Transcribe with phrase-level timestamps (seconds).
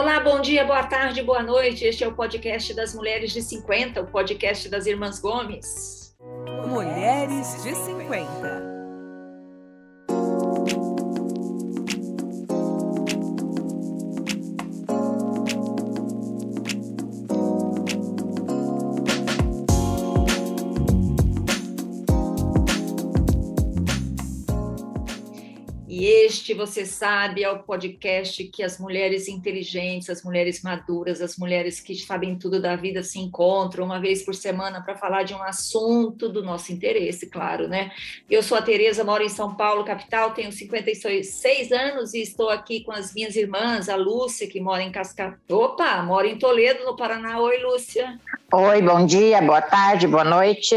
[0.00, 1.84] Olá, bom dia, boa tarde, boa noite.
[1.84, 6.16] Este é o podcast das Mulheres de 50, o podcast das Irmãs Gomes.
[6.66, 8.59] Mulheres de 50.
[26.54, 31.94] Você sabe, é o podcast que as mulheres inteligentes, as mulheres maduras, as mulheres que
[31.94, 36.28] sabem tudo da vida se encontram uma vez por semana para falar de um assunto
[36.28, 37.90] do nosso interesse, claro, né?
[38.30, 42.82] Eu sou a Tereza, moro em São Paulo, capital, tenho 56 anos e estou aqui
[42.82, 45.38] com as minhas irmãs, a Lúcia, que mora em Cascavel.
[45.48, 47.40] Opa, mora em Toledo, no Paraná.
[47.40, 48.18] Oi, Lúcia.
[48.52, 50.76] Oi, bom dia, boa tarde, boa noite.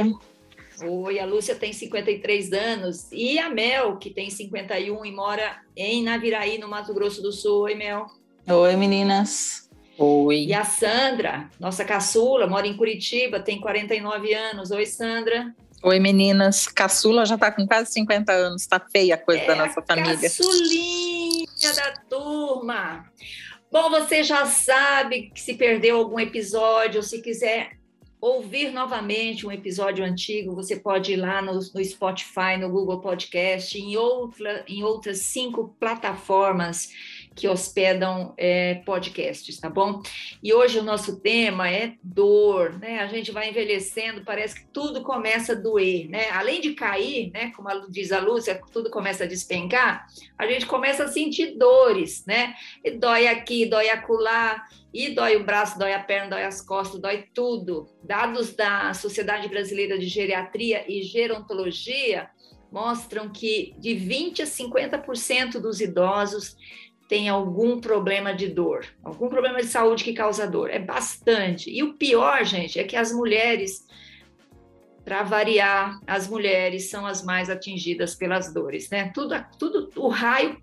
[0.85, 6.03] Oi, a Lúcia tem 53 anos e a Mel, que tem 51 e mora em
[6.03, 7.61] Naviraí, no Mato Grosso do Sul.
[7.61, 8.05] Oi, Mel.
[8.47, 9.69] Oi, meninas.
[9.97, 10.45] Oi.
[10.45, 14.71] E a Sandra, nossa caçula, mora em Curitiba, tem 49 anos.
[14.71, 15.53] Oi, Sandra.
[15.81, 16.67] Oi, meninas.
[16.67, 20.17] Caçula já está com quase 50 anos, está feia a coisa é da nossa família.
[20.17, 23.05] Caçulinha da turma.
[23.71, 27.71] Bom, você já sabe que se perdeu algum episódio, ou se quiser
[28.23, 33.77] ouvir novamente um episódio antigo, você pode ir lá no, no Spotify, no Google Podcast,
[33.77, 36.89] em, outra, em outras cinco plataformas
[37.36, 40.02] que hospedam é, podcasts, tá bom?
[40.42, 43.00] E hoje o nosso tema é dor, né?
[43.00, 46.30] A gente vai envelhecendo, parece que tudo começa a doer, né?
[46.31, 47.52] Além de cair, né?
[47.56, 52.54] Como diz a Lúcia, tudo começa a despencar, a gente começa a sentir dores, né?
[52.84, 57.02] E dói aqui, dói acolá, e dói o braço, dói a perna, dói as costas,
[57.02, 57.89] dói tudo.
[58.04, 62.30] Dados da Sociedade Brasileira de Geriatria e Gerontologia
[62.72, 66.56] mostram que de 20 a 50% dos idosos
[67.07, 70.69] tem algum problema de dor, algum problema de saúde que causa dor.
[70.69, 71.69] É bastante.
[71.69, 73.86] E o pior, gente, é que as mulheres,
[75.03, 79.11] para variar, as mulheres são as mais atingidas pelas dores, né?
[79.13, 80.58] Tudo, tudo, o raio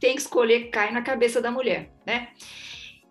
[0.00, 2.28] tem que escolher cai na cabeça da mulher, né?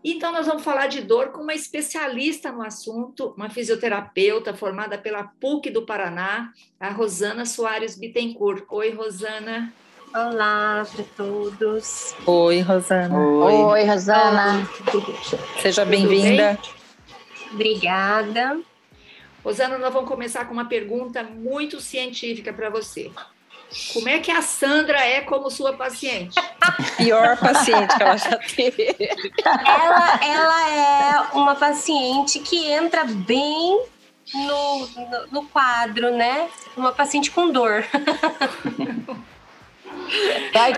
[0.05, 5.23] Então, nós vamos falar de dor com uma especialista no assunto, uma fisioterapeuta formada pela
[5.23, 8.65] PUC do Paraná, a Rosana Soares Bittencourt.
[8.69, 9.73] Oi, Rosana.
[10.13, 12.15] Olá para todos.
[12.27, 13.17] Oi, Rosana.
[13.17, 14.69] Oi, Oi Rosana.
[15.59, 16.59] Seja bem-vinda.
[17.51, 18.59] Obrigada.
[19.43, 23.11] Rosana, nós vamos começar com uma pergunta muito científica para você.
[23.91, 26.39] Como é que a Sandra é como sua paciente?
[26.95, 28.95] Pior paciente que ela já teve.
[29.65, 33.83] Ela, ela é uma paciente que entra bem
[34.31, 36.49] no, no, no quadro, né?
[36.77, 37.83] Uma paciente com dor.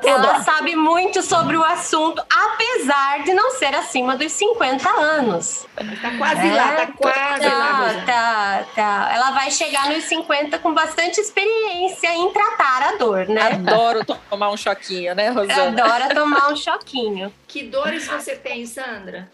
[0.04, 5.66] Ela sabe muito sobre o assunto, apesar de não ser acima dos 50 anos.
[5.76, 8.04] Tá quase é, lá, tá quase tá, lá.
[8.06, 9.12] Tá, tá.
[9.14, 13.42] Ela vai chegar nos 50 com bastante experiência em tratar a dor, né?
[13.54, 15.84] Adoro tomar um choquinho, né, Rosana?
[15.84, 17.34] Adora tomar um choquinho.
[17.48, 19.30] Que dores você tem, Sandra?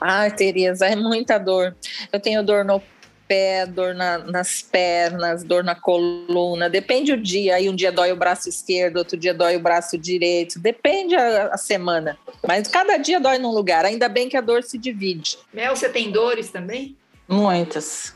[0.00, 1.74] Ai, Tereza, é muita dor.
[2.12, 2.82] Eu tenho dor no
[3.26, 7.56] pé, dor na, nas pernas, dor na coluna, depende o dia.
[7.56, 11.48] Aí um dia dói o braço esquerdo, outro dia dói o braço direito, depende a,
[11.48, 12.18] a semana.
[12.46, 13.84] Mas cada dia dói num lugar.
[13.84, 15.38] Ainda bem que a dor se divide.
[15.52, 16.96] Mel, você tem dores também?
[17.28, 18.14] Muitas.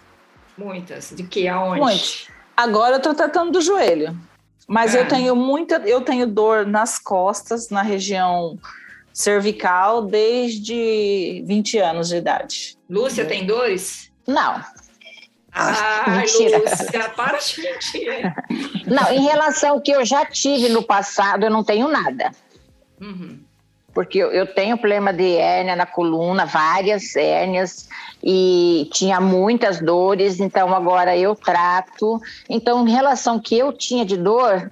[0.56, 1.12] Muitas.
[1.14, 1.48] De que?
[1.48, 1.80] Aonde?
[1.80, 2.28] Muitas.
[2.56, 4.16] Agora eu tô tratando do joelho.
[4.68, 5.06] Mas eu ah.
[5.06, 8.56] tenho muita, eu tenho dor nas costas, na região
[9.12, 12.78] cervical, desde 20 anos de idade.
[12.88, 14.12] Lúcia, tem dores?
[14.26, 14.62] Não.
[15.52, 16.58] Ai, mentira.
[16.58, 18.34] Lúcia, para de mentir.
[18.86, 22.30] Não, em relação ao que eu já tive no passado, eu não tenho nada.
[23.00, 23.40] Uhum.
[23.92, 27.88] Porque eu, eu, tenho problema de hérnia na coluna, várias hérnias,
[28.22, 32.20] e tinha muitas dores, então agora eu trato.
[32.48, 34.70] Então, em relação ao que eu tinha de dor,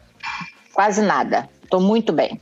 [0.72, 1.49] quase nada.
[1.65, 2.41] Estou muito bem.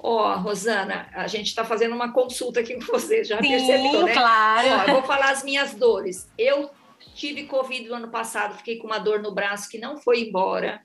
[0.00, 4.04] Ó, oh, Rosana, a gente está fazendo uma consulta aqui com você, já Sim, percebeu,
[4.04, 4.12] né?
[4.12, 4.68] claro.
[4.68, 6.28] Ó, eu vou falar as minhas dores.
[6.38, 6.70] Eu
[7.18, 10.80] Tive Covid no ano passado, fiquei com uma dor no braço que não foi embora.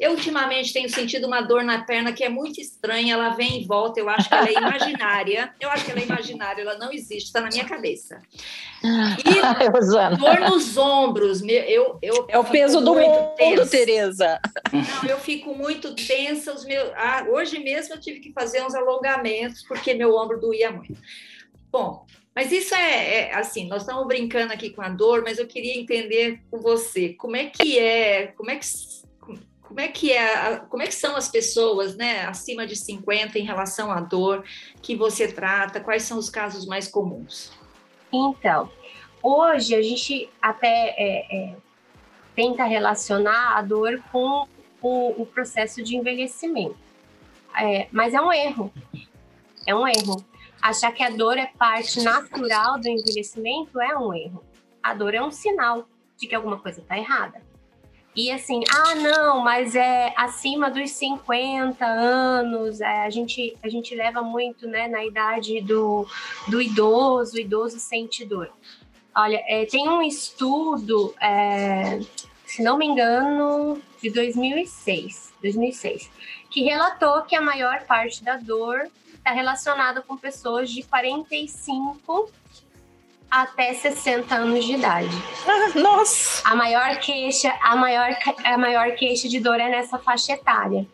[0.00, 3.64] Eu ultimamente tenho sentido uma dor na perna que é muito estranha, ela vem e
[3.64, 5.54] volta, eu acho que ela é imaginária.
[5.60, 8.20] Eu acho que ela é imaginária, ela não existe, está na minha cabeça.
[8.82, 13.70] E dor nos ombros, eu, eu É o peso do mundo, tensa.
[13.70, 14.40] Tereza.
[14.72, 18.74] Não, eu fico muito tensa, os meus, ah, hoje mesmo eu tive que fazer uns
[18.74, 20.96] alongamentos porque meu ombro doía muito.
[21.70, 22.06] Bom,
[22.36, 25.74] mas isso é, é, assim, nós estamos brincando aqui com a dor, mas eu queria
[25.74, 28.66] entender com você, como é que é, como é que
[29.62, 33.42] como é que é, como é que são as pessoas, né, acima de 50 em
[33.42, 34.44] relação à dor
[34.82, 35.80] que você trata?
[35.80, 37.52] Quais são os casos mais comuns?
[38.12, 38.70] Então,
[39.22, 41.56] hoje a gente até é, é,
[42.34, 44.46] tenta relacionar a dor com
[44.82, 46.76] o, o processo de envelhecimento,
[47.58, 48.70] é, mas é um erro.
[49.66, 50.22] É um erro.
[50.60, 54.44] Achar que a dor é parte natural do envelhecimento é um erro.
[54.82, 57.40] A dor é um sinal de que alguma coisa está errada.
[58.16, 63.94] E assim, ah, não, mas é acima dos 50 anos, é, a, gente, a gente
[63.94, 66.06] leva muito né, na idade do,
[66.48, 68.50] do idoso, o idoso sente dor.
[69.14, 72.00] Olha, é, tem um estudo, é,
[72.46, 76.10] se não me engano, de 2006, 2006,
[76.50, 78.88] que relatou que a maior parte da dor
[79.26, 82.30] está relacionada com pessoas de 45
[83.28, 85.10] até 60 anos de idade.
[85.44, 86.48] Ah, nossa!
[86.48, 90.86] A maior queixa, a maior, a maior queixa de dor é nessa faixa etária.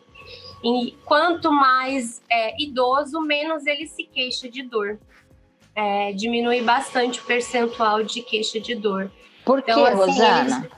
[0.63, 4.97] E quanto mais é, idoso, menos ele se queixa de dor.
[5.75, 9.11] É, diminui bastante o percentual de queixa de dor.
[9.45, 10.69] Por que, então, assim, Rosana?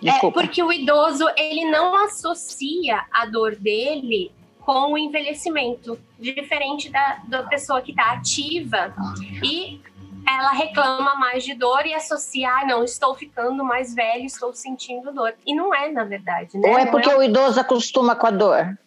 [0.00, 4.32] Eles, é porque o idoso ele não associa a dor dele
[4.64, 8.94] com o envelhecimento, diferente da, da pessoa que está ativa
[9.42, 9.80] e
[10.26, 15.12] ela reclama mais de dor e associa, ah, não, estou ficando mais velho, estou sentindo
[15.12, 15.34] dor.
[15.46, 16.68] E não é, na verdade, né?
[16.68, 17.16] Ou é porque é...
[17.16, 18.78] o idoso acostuma com a dor?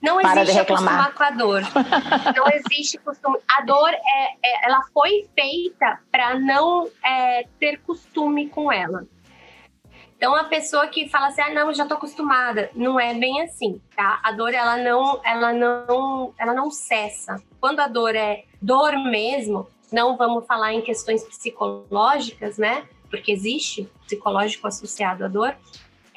[0.00, 1.62] Não Para existe acostumar com a dor.
[2.36, 3.36] Não existe costume.
[3.48, 9.04] A dor, é, é ela foi feita para não é, ter costume com ela.
[10.18, 13.80] Então a pessoa que fala assim, ah, não, já tô acostumada, não é bem assim,
[13.94, 14.20] tá?
[14.24, 17.40] A dor ela não, ela não, ela não cessa.
[17.60, 22.84] Quando a dor é dor mesmo, não vamos falar em questões psicológicas, né?
[23.08, 25.54] Porque existe psicológico associado à dor,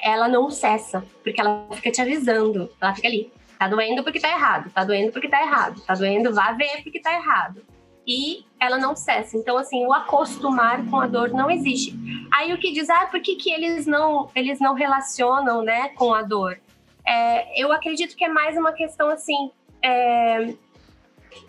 [0.00, 4.30] ela não cessa, porque ela fica te avisando, ela fica ali, tá doendo porque tá
[4.30, 7.62] errado, tá doendo porque tá errado, tá doendo, vá ver porque tá errado.
[8.06, 9.36] E ela não cessa.
[9.36, 11.94] Então, assim, o acostumar com a dor não existe.
[12.32, 16.12] Aí o que diz, ah, por que, que eles não eles não relacionam, né, com
[16.12, 16.58] a dor?
[17.06, 19.50] É, eu acredito que é mais uma questão assim,
[19.82, 20.54] é,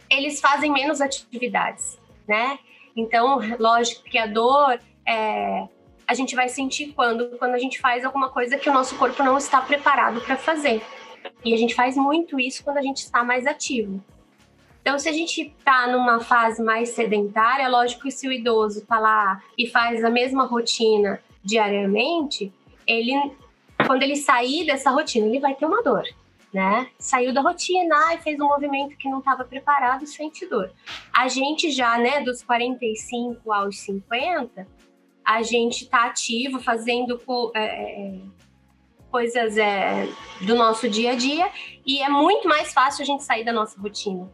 [0.10, 1.98] eles fazem menos atividades
[2.28, 2.60] né?
[2.96, 5.68] Então, lógico que a dor é,
[6.08, 9.24] a gente vai sentir quando quando a gente faz alguma coisa que o nosso corpo
[9.24, 10.82] não está preparado para fazer.
[11.44, 14.04] E a gente faz muito isso quando a gente está mais ativo.
[14.84, 19.00] Então, se a gente está numa fase mais sedentária, lógico que se o idoso está
[19.00, 22.52] lá e faz a mesma rotina diariamente,
[22.86, 23.14] ele,
[23.88, 26.04] quando ele sair dessa rotina, ele vai ter uma dor
[26.54, 26.88] né?
[27.00, 30.72] Saiu da rotina e fez um movimento que não estava preparado, sente dor.
[31.12, 34.68] A gente já, né, dos 45 aos 50,
[35.26, 37.20] a gente está ativo, fazendo
[37.56, 38.20] é, é,
[39.10, 40.08] coisas é,
[40.42, 41.50] do nosso dia a dia
[41.86, 44.30] e é muito mais fácil a gente sair da nossa rotina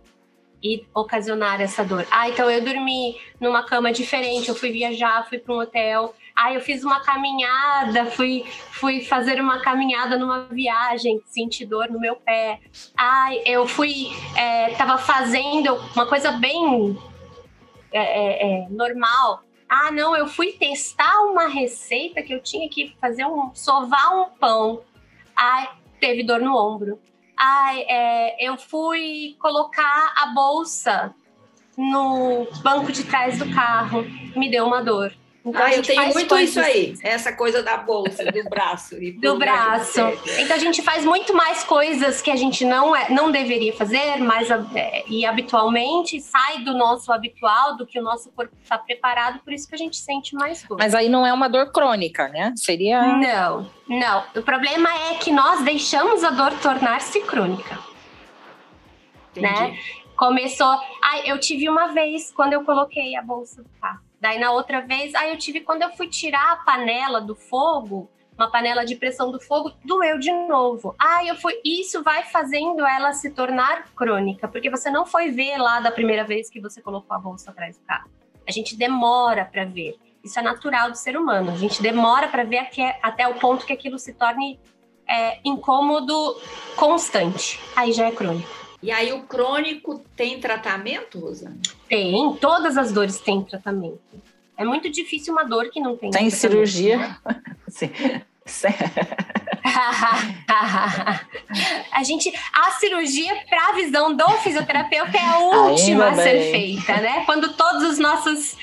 [0.64, 2.06] e ocasionar essa dor.
[2.12, 6.54] Ah, então eu dormi numa cama diferente, eu fui viajar, fui para um hotel, ah,
[6.54, 12.16] eu fiz uma caminhada, fui, fui fazer uma caminhada numa viagem, senti dor no meu
[12.16, 12.60] pé.
[12.98, 16.98] Ah, eu fui, é, tava fazendo uma coisa bem
[17.92, 19.44] é, é, é, normal.
[19.68, 24.30] Ah, não, eu fui testar uma receita que eu tinha que fazer um, sovar um
[24.30, 24.82] pão.
[25.36, 25.70] Ai,
[26.00, 27.00] teve dor no ombro.
[27.88, 31.14] É, eu fui colocar a bolsa
[31.78, 34.04] no banco de trás do carro,
[34.36, 35.14] me deu uma dor.
[35.50, 36.50] Então, ah, eu tenho muito coisas...
[36.50, 38.96] isso aí, essa coisa da bolsa, do braço.
[39.20, 40.00] do braço.
[40.38, 44.18] Então a gente faz muito mais coisas que a gente não, é, não deveria fazer,
[44.18, 49.40] mas é, e habitualmente sai do nosso habitual, do que o nosso corpo está preparado,
[49.40, 50.78] por isso que a gente sente mais dor.
[50.78, 52.54] Mas aí não é uma dor crônica, né?
[52.56, 53.02] Seria.
[53.02, 54.24] Não, não.
[54.36, 57.80] O problema é que nós deixamos a dor tornar-se crônica.
[59.32, 59.48] Entendi.
[59.48, 59.80] Né?
[60.16, 60.78] Começou.
[61.02, 64.82] Ah, eu tive uma vez quando eu coloquei a bolsa do carro Daí na outra
[64.82, 68.96] vez, aí eu tive quando eu fui tirar a panela do fogo, uma panela de
[68.96, 70.96] pressão do fogo, doeu de novo.
[70.98, 71.60] Ah, eu fui.
[71.64, 76.24] Isso vai fazendo ela se tornar crônica, porque você não foi ver lá da primeira
[76.24, 78.10] vez que você colocou a bolsa atrás do carro.
[78.48, 79.98] A gente demora para ver.
[80.24, 81.52] Isso é natural do ser humano.
[81.52, 82.70] A gente demora para ver
[83.02, 84.60] até o ponto que aquilo se torne
[85.08, 86.14] é, incômodo
[86.76, 87.60] constante.
[87.76, 88.59] Aí já é crônico.
[88.82, 91.58] E aí o crônico tem tratamento, Rosana?
[91.88, 94.00] Tem, todas as dores têm tratamento.
[94.58, 96.12] É muito difícil uma dor que não tem.
[96.12, 96.98] Tem cirurgia.
[96.98, 97.18] Né?
[97.68, 97.92] Sim.
[101.92, 106.40] a gente, a cirurgia para a visão do fisioterapeuta é a última Ainda a ser
[106.40, 106.52] bem.
[106.52, 107.24] feita, né?
[107.26, 108.58] Quando todos os nossos,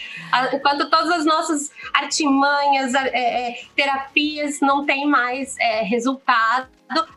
[0.62, 6.68] quando todas as nossas artimanhas, é, é, terapias não têm mais é, resultado,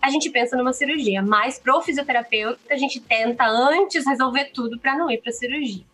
[0.01, 1.21] a gente pensa numa cirurgia.
[1.21, 5.33] Mas para o fisioterapeuta a gente tenta antes resolver tudo para não ir para a
[5.33, 5.85] cirurgia.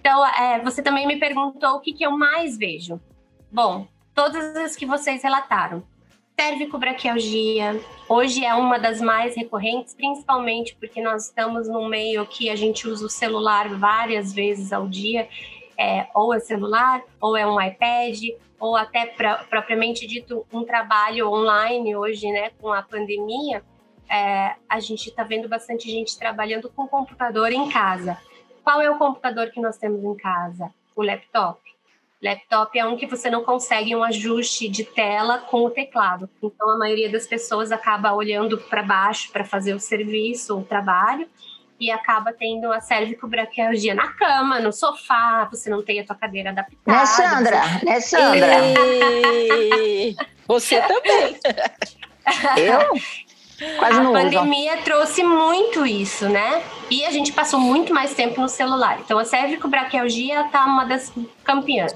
[0.00, 3.00] Então, é, você também me perguntou o que, que eu mais vejo.
[3.50, 5.82] Bom, todas as que vocês relataram.
[6.38, 12.56] Cervicobraquialgia, hoje é uma das mais recorrentes, principalmente porque nós estamos num meio que a
[12.56, 15.28] gente usa o celular várias vezes ao dia,
[15.78, 18.18] é, ou é celular, ou é um iPad,
[18.58, 23.62] ou até pra, propriamente dito um trabalho online hoje, né, com a pandemia,
[24.10, 28.18] é, a gente está vendo bastante gente trabalhando com computador em casa.
[28.64, 30.72] Qual é o computador que nós temos em casa?
[30.96, 31.60] O laptop.
[32.24, 36.28] Laptop é um que você não consegue um ajuste de tela com o teclado.
[36.42, 41.28] Então a maioria das pessoas acaba olhando para baixo para fazer o serviço, o trabalho,
[41.78, 46.48] e acaba tendo a cervicobraquialgia na cama, no sofá, você não tem a tua cadeira
[46.48, 46.80] adaptada.
[46.86, 47.62] Né, Sandra?
[47.62, 47.84] Você...
[47.84, 48.60] Né, Sandra?
[49.76, 50.16] E...
[50.48, 51.38] Você também.
[52.58, 52.78] Eu?
[53.78, 56.62] Quase a pandemia trouxe muito isso, né?
[56.90, 59.00] E a gente passou muito mais tempo no celular.
[59.00, 61.10] Então a cervicobraquialgia tá uma das
[61.42, 61.94] campeãs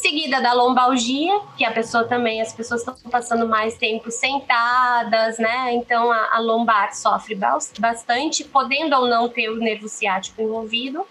[0.00, 5.72] seguida da lombalgia, que a pessoa também, as pessoas estão passando mais tempo sentadas, né?
[5.74, 7.38] Então a, a lombar sofre
[7.78, 11.06] bastante, podendo ou não ter o nervo ciático envolvido.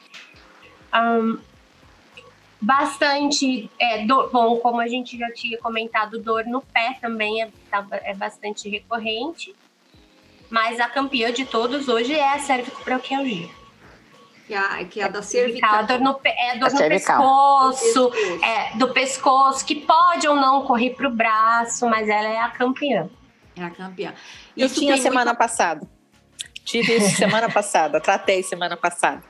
[0.94, 1.40] Um,
[2.60, 7.50] bastante é, dor, bom, como a gente já tinha comentado, dor no pé também é,
[7.70, 9.56] tá, é bastante recorrente.
[10.50, 13.59] Mas a campeã de todos hoje é a cervicobraquialgia
[14.50, 15.86] que é, que é a da cervical.
[15.86, 18.12] Dor no, é dor no pescoço,
[18.44, 22.50] é, do pescoço, que pode ou não correr para o braço, mas ela é a
[22.50, 23.08] campeã.
[23.56, 24.12] É a campeã.
[24.58, 25.38] Eu Isso tinha semana muito...
[25.38, 25.88] passada.
[26.66, 29.24] Tive semana passada, tratei semana passada.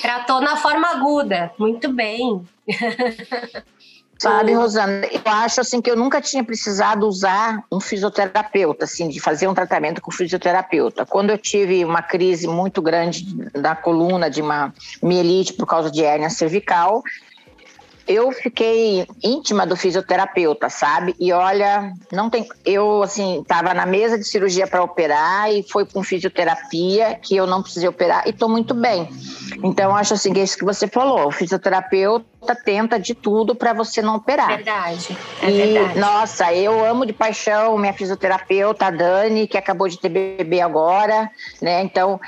[0.00, 2.44] Tratou na forma aguda, muito bem.
[4.22, 9.18] Sabe, Rosana, eu acho assim que eu nunca tinha precisado usar um fisioterapeuta, assim, de
[9.18, 11.04] fazer um tratamento com fisioterapeuta.
[11.04, 16.04] Quando eu tive uma crise muito grande da coluna, de uma mielite por causa de
[16.04, 17.02] hérnia cervical,
[18.06, 21.14] eu fiquei íntima do fisioterapeuta, sabe?
[21.18, 22.48] E olha, não tem.
[22.64, 27.46] Eu, assim, estava na mesa de cirurgia para operar e foi com fisioterapia que eu
[27.46, 29.08] não precisei operar e estou muito bem.
[29.62, 31.28] Então, acho assim, que é isso que você falou.
[31.28, 34.48] O fisioterapeuta tenta de tudo para você não operar.
[34.48, 35.16] Verdade.
[35.40, 35.98] É e, verdade.
[35.98, 41.30] nossa, eu amo de paixão minha fisioterapeuta, a Dani, que acabou de ter bebê agora,
[41.60, 41.82] né?
[41.82, 42.20] Então,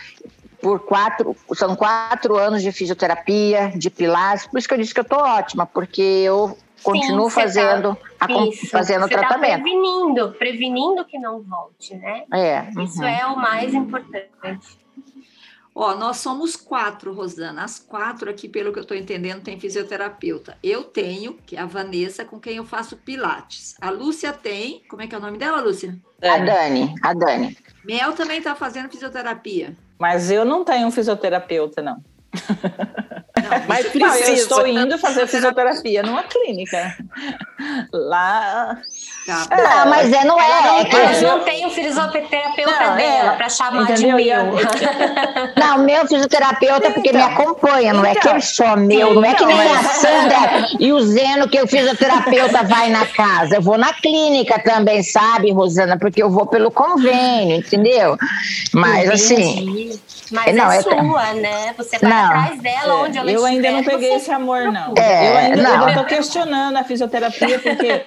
[0.64, 5.00] por quatro, são quatro anos de fisioterapia, de pilates, por isso que eu disse que
[5.00, 9.18] eu estou ótima, porque eu continuo Sim, tá fazendo, tá, a, isso, fazendo o tá
[9.18, 9.58] tratamento.
[9.58, 12.24] Tá prevenindo, prevenindo que não volte, né?
[12.32, 12.66] É.
[12.82, 13.06] Isso uhum.
[13.06, 14.78] é o mais importante.
[15.74, 17.62] Ó, nós somos quatro, Rosana.
[17.62, 20.56] As quatro aqui, pelo que eu estou entendendo, tem fisioterapeuta.
[20.62, 23.74] Eu tenho, que é a Vanessa, com quem eu faço pilates.
[23.82, 25.94] A Lúcia tem, como é que é o nome dela, Lúcia?
[26.22, 27.58] A Dani, a Dani.
[27.84, 29.76] Mel também está fazendo fisioterapia.
[29.98, 32.02] Mas eu não tenho um fisioterapeuta, não.
[33.44, 33.98] Não, mas precisa.
[33.98, 36.96] Não, eu estou indo fazer fisioterapia numa clínica.
[37.92, 38.80] Lá.
[39.26, 39.46] Tá.
[39.50, 40.48] É, não, mas é, não é.
[40.48, 44.18] Não, é que eu não tenho fisioterapeuta não, dela é, para chamar entendeu?
[44.18, 44.44] de meu.
[45.56, 49.24] Não, meu fisioterapeuta, porque então, me acompanha, não então, é que ele só meu, não
[49.24, 53.56] é que nem então, a Sandra e o Zeno, que o fisioterapeuta vai na casa.
[53.56, 55.98] Eu vou na clínica também, sabe, Rosana?
[55.98, 58.16] Porque eu vou pelo convênio, entendeu?
[58.72, 59.98] Mas assim.
[60.30, 61.74] Mas não, é, é sua, né?
[61.76, 64.94] Você vai não, atrás dela, é, onde ela Eu ainda não peguei esse amor, não.
[64.98, 68.06] É, eu ainda estou questionando a fisioterapia, porque.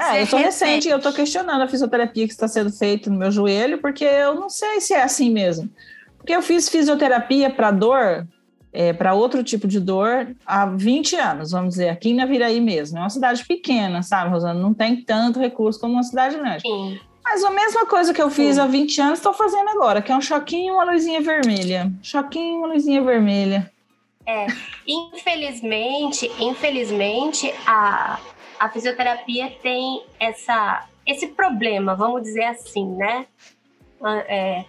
[0.00, 3.30] Ah, eu sou recente eu estou questionando a fisioterapia que está sendo feita no meu
[3.30, 5.70] joelho, porque eu não sei se é assim mesmo.
[6.16, 8.26] Porque eu fiz fisioterapia para dor,
[8.72, 12.98] é, para outro tipo de dor, há 20 anos, vamos dizer, aqui na Viraí mesmo.
[12.98, 14.58] É uma cidade pequena, sabe, Rosana?
[14.58, 16.62] Não tem tanto recurso como uma cidade grande.
[16.62, 16.98] Sim.
[17.24, 18.60] Mas a mesma coisa que eu fiz Sim.
[18.60, 21.92] há 20 anos, estou fazendo agora, que é um choquinho e uma luzinha vermelha.
[22.00, 23.70] Choquinho e uma luzinha vermelha.
[24.24, 24.46] É,
[24.86, 28.18] infelizmente, infelizmente, a,
[28.58, 33.26] a fisioterapia tem essa, esse problema, vamos dizer assim, né?
[34.02, 34.64] Ah, é,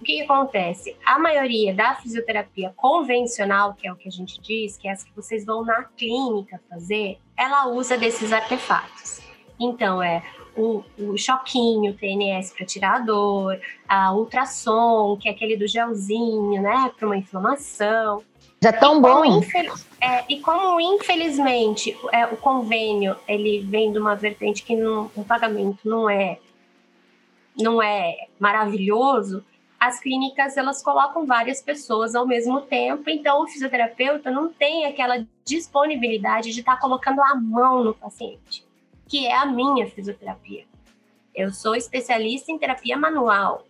[0.00, 0.96] o que, que, acontece?
[1.04, 5.02] A maioria da fisioterapia convencional, que é o que a gente diz, que é as
[5.02, 9.22] que vocês vão na clínica fazer, ela usa desses artefatos.
[9.58, 10.22] Então, é
[10.56, 15.66] o, o choquinho, o TNS para tirar a dor, a ultrassom, que é aquele do
[15.66, 18.22] gelzinho, né, para uma inflamação.
[18.64, 19.40] É tão bom.
[20.00, 25.24] É, e como infelizmente é, o convênio ele vem de uma vertente que não, o
[25.24, 26.38] pagamento não é
[27.56, 29.44] não é maravilhoso,
[29.78, 35.24] as clínicas elas colocam várias pessoas ao mesmo tempo, então o fisioterapeuta não tem aquela
[35.44, 38.66] disponibilidade de estar tá colocando a mão no paciente,
[39.06, 40.64] que é a minha fisioterapia.
[41.34, 43.66] Eu sou especialista em terapia manual.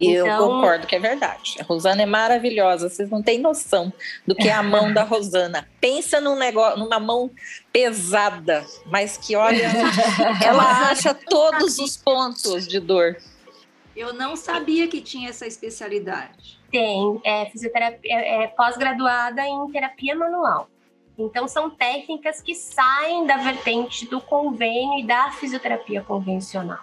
[0.00, 0.46] Eu então...
[0.46, 1.56] concordo que é verdade.
[1.58, 2.88] A Rosana é maravilhosa.
[2.88, 3.92] Vocês não têm noção
[4.26, 5.66] do que é a mão da Rosana.
[5.80, 7.30] Pensa num negócio, numa mão
[7.72, 9.70] pesada, mas que olha,
[10.44, 13.16] ela acha todos os pontos de dor.
[13.96, 16.58] Eu não sabia que tinha essa especialidade.
[16.70, 20.68] Tem, é fisioterapia, é, é pós-graduada em terapia manual.
[21.18, 26.80] Então são técnicas que saem da vertente do convênio e da fisioterapia convencional.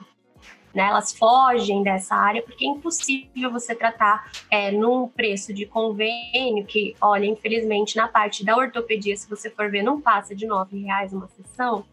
[0.73, 0.87] Né?
[0.87, 6.95] Elas fogem dessa área porque é impossível você tratar é, num preço de convênio que,
[6.99, 11.13] olha, infelizmente na parte da ortopedia, se você for ver, não passa de nove reais
[11.13, 11.85] uma sessão,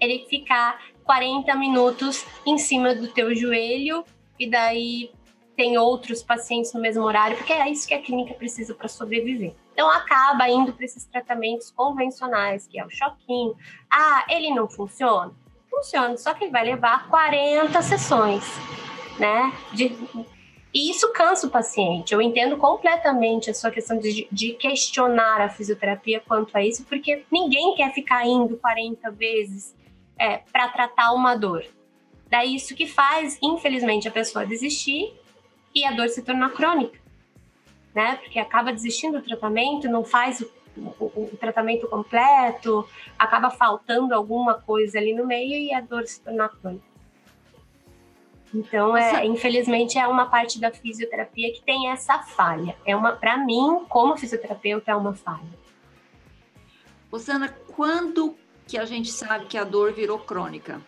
[0.00, 4.04] ele ficar 40 minutos em cima do teu joelho
[4.38, 5.10] e daí
[5.56, 9.54] tem outros pacientes no mesmo horário, porque é isso que a clínica precisa para sobreviver.
[9.72, 13.54] Então acaba indo para esses tratamentos convencionais, que é o choquinho.
[13.90, 15.32] Ah, ele não funciona?
[15.74, 18.44] Funciona, só que vai levar 40 sessões,
[19.18, 19.52] né?
[19.72, 19.96] De,
[20.72, 22.14] e isso cansa o paciente.
[22.14, 27.24] Eu entendo completamente a sua questão de, de questionar a fisioterapia quanto a isso, porque
[27.30, 29.74] ninguém quer ficar indo 40 vezes
[30.18, 31.64] é, para tratar uma dor.
[32.30, 35.12] Daí isso que faz, infelizmente, a pessoa desistir
[35.74, 36.98] e a dor se tornar crônica,
[37.94, 38.16] né?
[38.16, 42.86] Porque acaba desistindo do tratamento, não faz o, o, o tratamento completo,
[43.18, 46.84] acaba faltando alguma coisa ali no meio e a dor se torna crônica.
[48.52, 52.76] Então, é, infelizmente, é uma parte da fisioterapia que tem essa falha.
[52.86, 55.64] É uma, para mim, como fisioterapeuta, é uma falha.
[57.10, 60.80] Rosana, quando que a gente sabe que a dor virou crônica?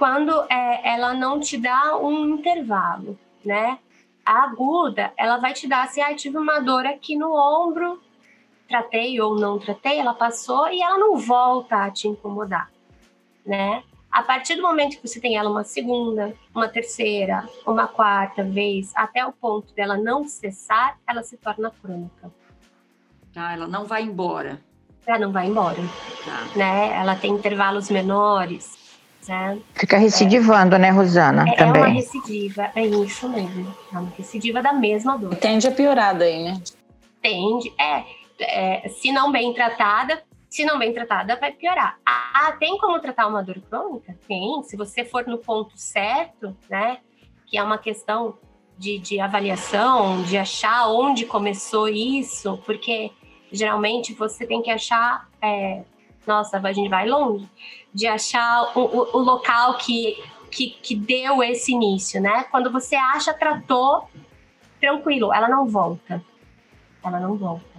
[0.00, 3.78] quando é, ela não te dá um intervalo, né?
[4.24, 8.00] A aguda, ela vai te dar assim, ah, tive uma dor aqui no ombro,
[8.70, 12.70] tratei ou não tratei, ela passou e ela não volta a te incomodar,
[13.44, 13.82] né?
[14.10, 18.92] A partir do momento que você tem ela uma segunda, uma terceira, uma quarta vez,
[18.94, 22.30] até o ponto dela não cessar, ela se torna crônica.
[23.32, 24.60] Tá, ela não vai embora.
[25.06, 25.80] Ela não vai embora.
[26.24, 26.58] Tá.
[26.58, 26.92] Né?
[26.96, 28.76] Ela tem intervalos menores.
[29.28, 29.60] Né?
[29.74, 30.78] Fica recidivando, é.
[30.78, 31.48] né, Rosana?
[31.48, 31.82] É, também.
[31.82, 33.74] é uma recidiva, é isso mesmo.
[33.92, 35.36] É uma recidiva da mesma dor.
[35.36, 36.60] Tende a piorar daí, né?
[37.22, 38.02] Tende, é,
[38.40, 38.88] é.
[38.88, 41.98] Se não bem tratada, se não bem tratada, vai piorar.
[42.04, 44.16] Ah, tem como tratar uma dor crônica?
[44.26, 44.62] Tem.
[44.64, 46.98] Se você for no ponto certo, né?
[47.46, 48.36] Que é uma questão
[48.76, 53.12] de, de avaliação, de achar onde começou isso, porque
[53.52, 55.28] geralmente você tem que achar.
[55.40, 55.82] É,
[56.26, 57.48] nossa, a gente vai longe
[57.92, 62.44] de achar o, o, o local que, que, que deu esse início, né?
[62.44, 64.08] Quando você acha, tratou,
[64.80, 66.22] tranquilo, ela não volta.
[67.04, 67.69] Ela não volta.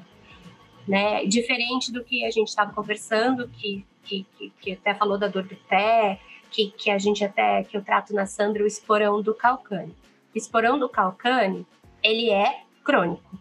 [0.91, 1.25] Né?
[1.25, 4.25] Diferente do que a gente estava conversando, que, que,
[4.59, 8.13] que, até falou da dor do pé, que, que a gente até, que eu trato
[8.13, 9.95] na Sandra, o esporão do calcâneo.
[10.35, 11.65] O esporão do calcâneo,
[12.03, 13.39] ele é crônico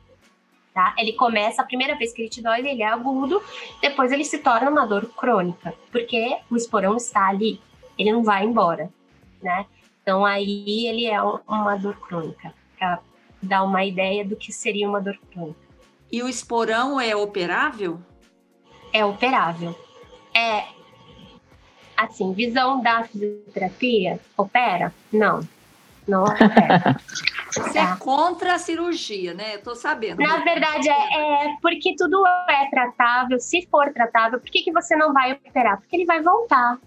[0.72, 0.94] tá?
[0.98, 3.42] Ele começa, a primeira vez que ele te dói, ele é agudo,
[3.80, 7.60] depois ele se torna uma dor crônica, porque o esporão está ali,
[7.98, 8.90] ele não vai embora,
[9.42, 9.66] né?
[10.02, 13.00] Então aí ele é uma dor crônica, para
[13.42, 15.69] dar uma ideia do que seria uma dor crônica.
[16.12, 18.00] E o esporão é operável?
[18.92, 19.78] É operável.
[20.34, 20.64] É
[21.96, 24.92] assim, visão da fisioterapia, opera?
[25.12, 25.46] Não.
[26.08, 26.96] Não opera.
[27.52, 29.56] Você é contra a cirurgia, né?
[29.56, 30.22] Eu tô sabendo.
[30.22, 33.38] Na verdade, é, é, porque tudo é tratável.
[33.38, 35.78] Se for tratável, por que, que você não vai operar?
[35.78, 36.78] Porque ele vai voltar.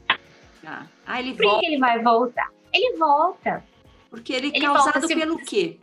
[0.66, 1.60] Ah, ah ele por volta.
[1.60, 2.50] que ele vai voltar?
[2.72, 3.64] Ele volta.
[4.10, 5.78] Porque ele, é causado volta, pelo quê?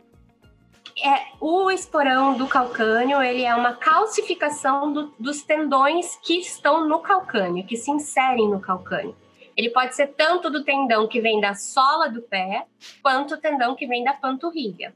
[1.03, 6.99] É, o esporão do calcânio, ele é uma calcificação do, dos tendões que estão no
[6.99, 9.15] calcânio, que se inserem no calcânio.
[9.57, 12.65] Ele pode ser tanto do tendão que vem da sola do pé,
[13.01, 14.93] quanto o tendão que vem da panturrilha,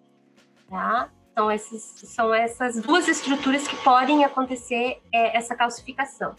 [0.69, 1.09] tá?
[1.31, 6.33] Então, esses, são essas duas estruturas que podem acontecer é, essa calcificação.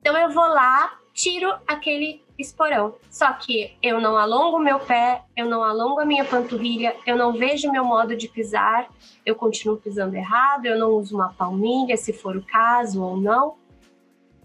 [0.00, 2.94] Então, eu vou lá, tiro aquele esporão.
[3.10, 7.16] Só que eu não alongo o meu pé, eu não alongo a minha panturrilha, eu
[7.16, 8.88] não vejo meu modo de pisar,
[9.24, 13.56] eu continuo pisando errado, eu não uso uma palmilha, se for o caso ou não.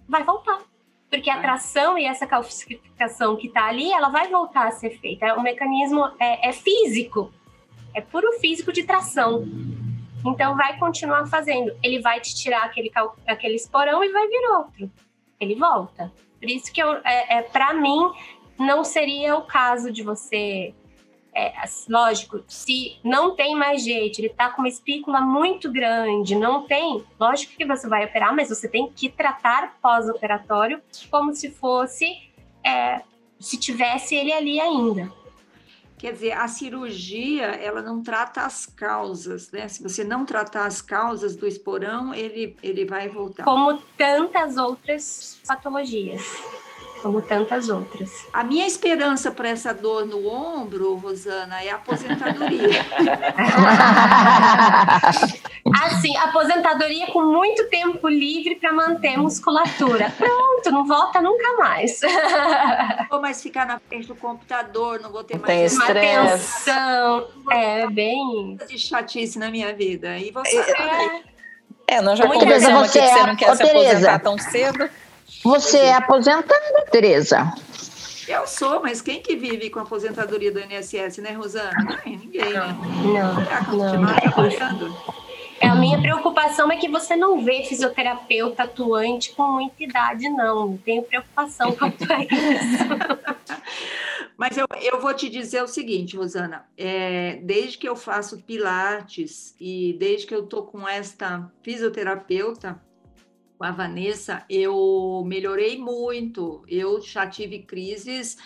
[0.08, 0.60] Vai voltar
[1.10, 5.34] porque a tração e essa calcificação que está ali, ela vai voltar a ser feita.
[5.36, 7.32] O mecanismo é, é, físico,
[7.94, 9.48] é puro físico de tração.
[10.26, 11.72] Então vai continuar fazendo.
[11.82, 12.91] Ele vai te tirar aquele,
[13.26, 14.91] aquele esporão e vai vir outro.
[15.39, 16.12] Ele volta.
[16.39, 18.12] Por isso que eu, é, é para mim
[18.58, 20.74] não seria o caso de você
[21.36, 21.52] é,
[21.89, 27.04] lógico, se não tem mais jeito, ele está com uma espícula muito grande, não tem,
[27.19, 32.32] lógico que você vai operar, mas você tem que tratar pós-operatório como se fosse,
[32.65, 33.02] é,
[33.38, 35.12] se tivesse ele ali ainda.
[35.97, 39.67] Quer dizer, a cirurgia, ela não trata as causas, né?
[39.67, 43.43] Se você não tratar as causas do esporão, ele, ele vai voltar.
[43.45, 46.21] Como tantas outras patologias
[47.06, 48.26] como tantas outras.
[48.34, 52.82] A minha esperança para essa dor no ombro, Rosana, é a aposentadoria.
[55.84, 60.12] assim, aposentadoria com muito tempo livre para manter musculatura.
[60.18, 62.02] Pronto, não volta nunca mais.
[62.02, 67.28] Não vou mais ficar na frente do computador, não vou ter mais uma atenção.
[67.52, 70.18] É bem de chatice na minha vida.
[70.18, 70.58] E você?
[70.58, 74.89] É, é nós já conversamos aqui que você não quer se aposentar tão cedo.
[75.45, 77.53] Você é aposentada, Tereza?
[78.27, 81.71] Eu sou, mas quem que vive com a aposentadoria do INSS, né, Rosana?
[81.84, 82.77] Não, ninguém, né?
[83.03, 84.01] Não, não.
[84.01, 85.15] não.
[85.62, 90.69] É, a minha preocupação é que você não vê fisioterapeuta atuante com muita idade, não.
[90.69, 92.84] Não tenho preocupação quanto a isso.
[94.36, 99.55] Mas eu, eu vou te dizer o seguinte, Rosana, é, desde que eu faço pilates
[99.62, 102.81] e desde que eu tô com esta fisioterapeuta,
[103.58, 106.63] com a Vanessa, eu melhorei muito.
[106.68, 108.38] Eu já tive crises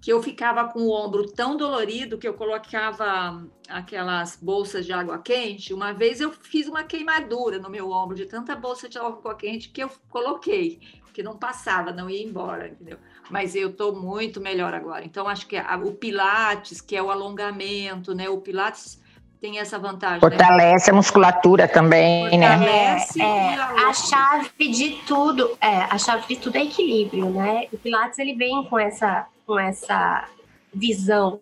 [0.00, 5.18] que eu ficava com o ombro tão dolorido que eu colocava aquelas bolsas de água
[5.18, 5.72] quente.
[5.72, 9.70] Uma vez eu fiz uma queimadura no meu ombro de tanta bolsa de água quente
[9.70, 10.78] que eu coloquei,
[11.14, 12.98] que não passava, não ia embora, entendeu?
[13.30, 15.04] Mas eu estou muito melhor agora.
[15.04, 18.28] Então, acho que o Pilates, que é o alongamento, né?
[18.28, 19.02] O Pilates
[19.44, 20.14] tem essa vantagem.
[20.14, 20.20] Né?
[20.20, 20.92] Fortalece né?
[20.94, 22.56] a musculatura também, né?
[22.56, 23.54] Fortalece né?
[23.54, 27.68] É, a chave de tudo, é, a chave de tudo é equilíbrio, né?
[27.70, 30.26] O Pilates ele vem com essa, com essa
[30.72, 31.40] visão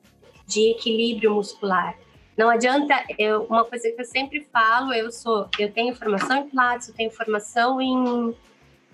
[0.49, 1.95] de equilíbrio muscular.
[2.37, 6.49] Não adianta, eu, uma coisa que eu sempre falo, eu sou, eu tenho formação em
[6.49, 8.35] Pilates, eu tenho formação em,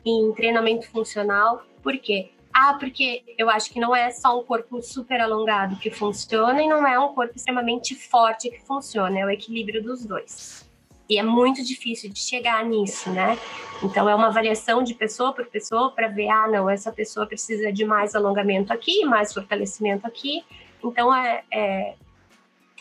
[0.04, 2.30] em treinamento funcional, por quê?
[2.60, 6.66] Ah, porque eu acho que não é só um corpo super alongado que funciona e
[6.66, 10.68] não é um corpo extremamente forte que funciona, é o equilíbrio dos dois.
[11.08, 13.38] E é muito difícil de chegar nisso, né?
[13.80, 17.72] Então é uma avaliação de pessoa por pessoa para ver, ah, não, essa pessoa precisa
[17.72, 20.42] de mais alongamento aqui, mais fortalecimento aqui.
[20.82, 21.94] Então é, é,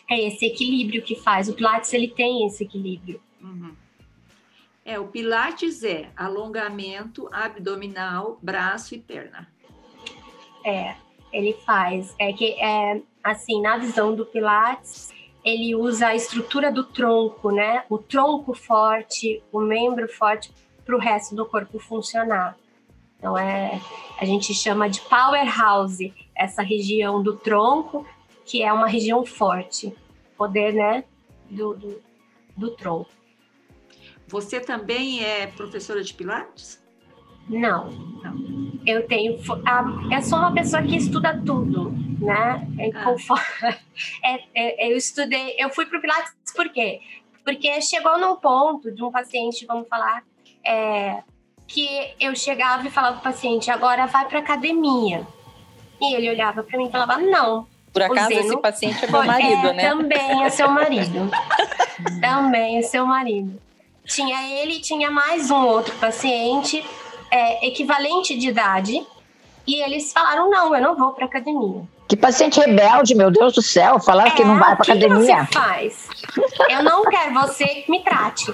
[0.09, 1.49] é esse equilíbrio que faz.
[1.49, 3.21] O Pilates ele tem esse equilíbrio.
[3.39, 3.75] Uhum.
[4.83, 9.47] É, o Pilates é alongamento abdominal, braço e perna.
[10.67, 10.95] É,
[11.31, 12.13] ele faz.
[12.19, 15.13] É que, é, assim, na visão do Pilates,
[15.45, 17.85] ele usa a estrutura do tronco, né?
[17.89, 20.51] O tronco forte, o membro forte
[20.85, 22.57] para o resto do corpo funcionar.
[23.17, 23.79] Então, é,
[24.19, 28.05] a gente chama de powerhouse, essa região do tronco,
[28.45, 29.95] que é uma região forte.
[30.37, 31.05] Poder, né?
[31.49, 32.01] Do, do,
[32.57, 33.09] do tronco.
[34.27, 36.83] Você também é professora de Pilates?
[37.47, 37.89] Não,
[38.21, 38.76] não.
[38.87, 39.37] Eu tenho.
[40.11, 42.65] eu sou uma pessoa que estuda tudo, né?
[42.95, 43.77] Ah.
[44.23, 45.55] É, é, eu estudei.
[45.59, 47.01] Eu fui para o Pilates por quê?
[47.43, 50.23] Porque chegou num ponto de um paciente, vamos falar,
[50.65, 51.21] é,
[51.67, 55.27] que eu chegava e falava para o paciente: agora vai para academia.
[55.99, 57.67] E ele olhava para mim e falava: não.
[57.91, 59.89] Por acaso Zeno, esse paciente é meu marido, é, né?
[59.89, 61.29] Também é seu marido.
[62.21, 63.61] também é seu marido.
[64.05, 66.85] Tinha ele e tinha mais um outro paciente
[67.31, 69.05] é, equivalente de idade
[69.65, 71.83] e eles falaram: não, eu não vou para academia.
[72.07, 75.45] Que paciente rebelde, meu Deus do céu, falaram é, que não vai para academia.
[75.45, 76.09] Que você faz?
[76.69, 78.53] eu não quero você que me trate,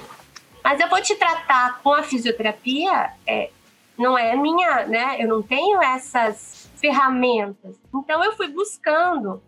[0.62, 3.10] mas eu vou te tratar com a fisioterapia.
[3.26, 3.50] É,
[3.96, 5.16] não é minha, né?
[5.20, 7.76] Eu não tenho essas ferramentas.
[7.94, 9.40] Então eu fui buscando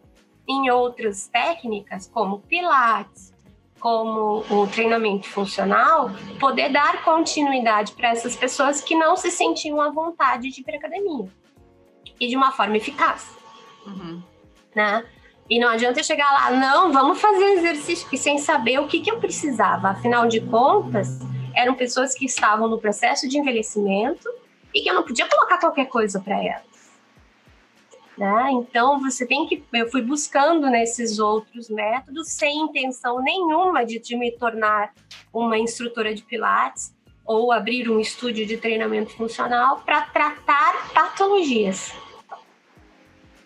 [0.48, 3.32] em outras técnicas, como Pilates,
[3.80, 6.10] como o treinamento funcional,
[6.40, 10.76] poder dar continuidade para essas pessoas que não se sentiam à vontade de ir para
[10.76, 11.28] academia
[12.18, 13.30] e de uma forma eficaz,
[13.86, 14.22] uhum.
[14.74, 15.04] né?
[15.48, 19.20] E não adianta chegar lá, não, vamos fazer exercício sem saber o que, que eu
[19.20, 19.90] precisava.
[19.90, 21.20] Afinal de contas,
[21.54, 24.28] eram pessoas que estavam no processo de envelhecimento
[24.74, 26.75] e que eu não podia colocar qualquer coisa para elas.
[28.16, 28.50] Né?
[28.52, 29.62] Então você tem que.
[29.72, 34.94] Eu fui buscando nesses outros métodos sem intenção nenhuma de, de me tornar
[35.32, 36.94] uma instrutora de Pilates
[37.26, 41.92] ou abrir um estúdio de treinamento funcional para tratar patologias.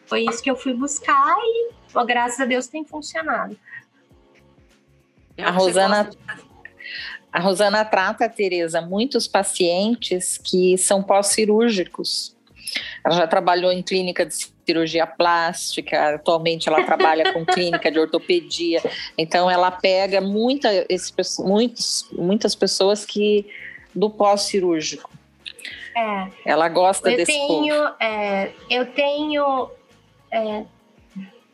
[0.07, 1.73] Foi isso que eu fui buscar e,
[2.07, 3.59] graças a Deus, tem funcionado.
[5.39, 6.11] A Rosana,
[7.33, 12.37] A Rosana trata, Tereza, muitos pacientes que são pós-cirúrgicos.
[13.05, 14.35] Ela já trabalhou em clínica de
[14.67, 18.81] cirurgia plástica, atualmente ela trabalha com clínica de ortopedia.
[19.17, 23.47] Então ela pega muita, esse, muitos, muitas pessoas que
[23.95, 25.11] do pós-cirúrgico.
[25.97, 26.31] É.
[26.45, 29.71] Ela gosta eu desse tenho, é, eu tenho
[30.31, 30.65] é,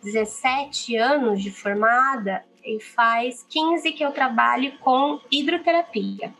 [0.02, 6.32] 17 anos de formada e faz 15 que eu trabalho com hidroterapia,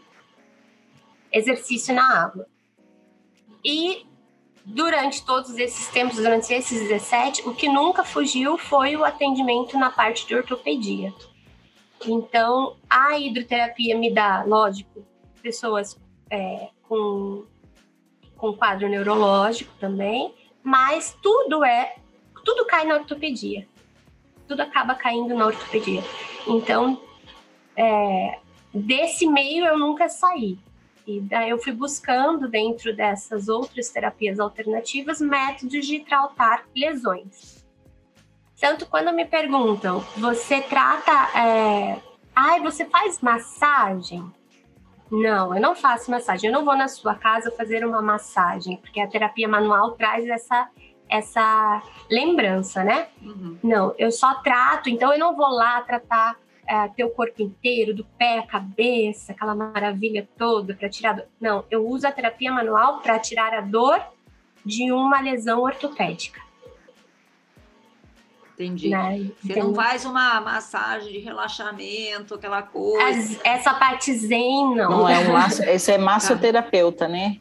[1.32, 2.46] exercício na água.
[3.64, 4.05] E
[4.66, 9.90] durante todos esses tempos, durante esses 17, o que nunca fugiu foi o atendimento na
[9.90, 11.14] parte de ortopedia.
[12.04, 15.06] Então, a hidroterapia me dá, lógico,
[15.40, 15.96] pessoas
[16.28, 17.44] é, com,
[18.36, 21.94] com quadro neurológico também, mas tudo é,
[22.44, 23.68] tudo cai na ortopedia.
[24.48, 26.02] Tudo acaba caindo na ortopedia.
[26.46, 27.00] Então,
[27.76, 28.38] é,
[28.74, 30.58] desse meio eu nunca saí.
[31.06, 37.64] E daí eu fui buscando, dentro dessas outras terapias alternativas, métodos de tratar lesões.
[38.60, 41.38] Tanto quando me perguntam, você trata.
[41.38, 42.00] É...
[42.34, 44.24] Ai, você faz massagem?
[45.10, 46.50] Não, eu não faço massagem.
[46.50, 50.68] Eu não vou na sua casa fazer uma massagem, porque a terapia manual traz essa
[51.08, 53.06] essa lembrança, né?
[53.22, 53.58] Uhum.
[53.62, 58.04] Não, eu só trato, então eu não vou lá tratar é, teu corpo inteiro, do
[58.04, 61.14] pé à cabeça, aquela maravilha toda para tirar.
[61.14, 61.22] Do...
[61.40, 64.00] Não, eu uso a terapia manual para tirar a dor
[64.64, 66.40] de uma lesão ortopédica.
[68.54, 68.88] Entendi.
[68.88, 69.30] Né?
[69.42, 73.08] Você não faz uma massagem de relaxamento, aquela coisa.
[73.08, 74.90] As, essa parte zen, não.
[74.90, 77.38] Não é um maço, esse é massoterapeuta, né?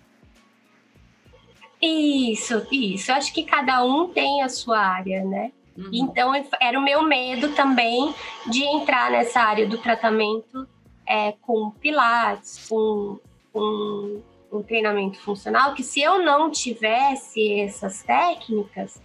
[1.81, 3.11] Isso, isso.
[3.11, 5.51] Acho que cada um tem a sua área, né?
[5.77, 5.89] Uhum.
[5.91, 8.13] Então, era o meu medo também
[8.47, 10.67] de entrar nessa área do tratamento
[11.05, 13.19] é, com pilates, com,
[13.51, 19.01] com um treinamento funcional, que se eu não tivesse essas técnicas,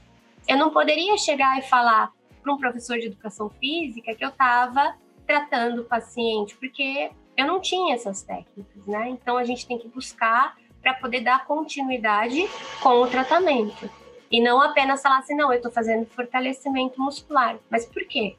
[0.47, 4.95] eu não poderia chegar e falar para um professor de educação física que eu estava
[5.27, 9.09] tratando o paciente, porque eu não tinha essas técnicas, né?
[9.11, 12.49] Então, a gente tem que buscar para poder dar continuidade
[12.83, 13.91] com o tratamento.
[14.31, 17.59] E não apenas falar assim, não, eu estou fazendo fortalecimento muscular.
[17.69, 18.37] Mas por quê?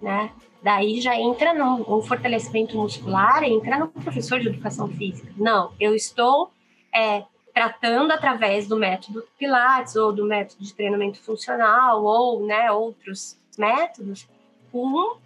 [0.00, 0.30] Né?
[0.62, 5.32] Daí já entra no o fortalecimento muscular, entra no professor de educação física.
[5.36, 6.50] Não, eu estou
[6.94, 13.38] é, tratando através do método Pilates ou do método de treinamento funcional ou né, outros
[13.56, 14.28] métodos
[14.70, 15.16] com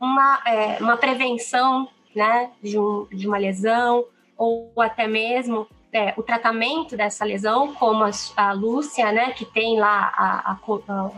[0.00, 4.04] uma, é, uma prevenção né, de, um, de uma lesão
[4.36, 9.78] ou até mesmo é, o tratamento dessa lesão, como a, a, Lúcia, né, que tem
[9.78, 10.58] lá a,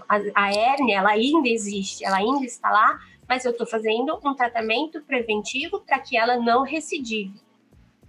[0.08, 4.34] a, a hérnia, ela ainda existe, ela ainda está lá, mas eu estou fazendo um
[4.34, 7.40] tratamento preventivo para que ela não recidive,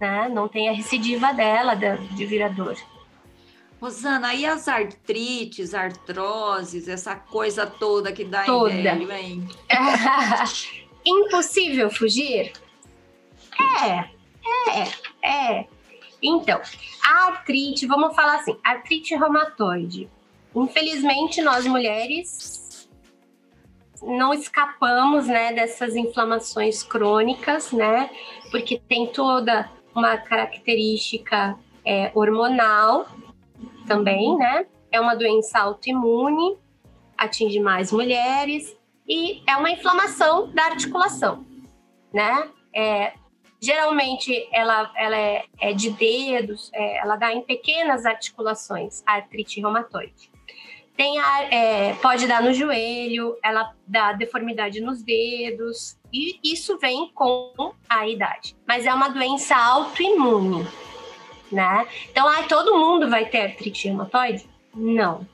[0.00, 2.76] né, não tenha recidiva dela de, virador.
[3.80, 8.72] Rosana, e as artrites, artroses, essa coisa toda que dá toda.
[8.72, 9.48] em velho, hein?
[11.06, 12.52] Impossível fugir?
[13.84, 13.98] É,
[14.72, 15.75] é, é.
[16.28, 16.60] Então,
[17.04, 20.08] a artrite, vamos falar assim, artrite reumatoide.
[20.54, 22.88] Infelizmente, nós mulheres
[24.02, 28.10] não escapamos, né, dessas inflamações crônicas, né,
[28.50, 33.06] porque tem toda uma característica é, hormonal
[33.86, 36.56] também, né, é uma doença autoimune,
[37.16, 38.76] atinge mais mulheres
[39.08, 41.44] e é uma inflamação da articulação,
[42.12, 43.14] né, é,
[43.60, 49.60] Geralmente ela, ela é, é de dedos, é, ela dá em pequenas articulações, a artrite
[49.60, 50.30] reumatoide.
[50.94, 57.10] Tem a, é, pode dar no joelho, ela dá deformidade nos dedos, e isso vem
[57.14, 58.56] com a idade.
[58.66, 60.66] Mas é uma doença autoimune,
[61.52, 61.86] né?
[62.10, 64.48] Então, ah, todo mundo vai ter artrite reumatoide?
[64.74, 65.26] Não.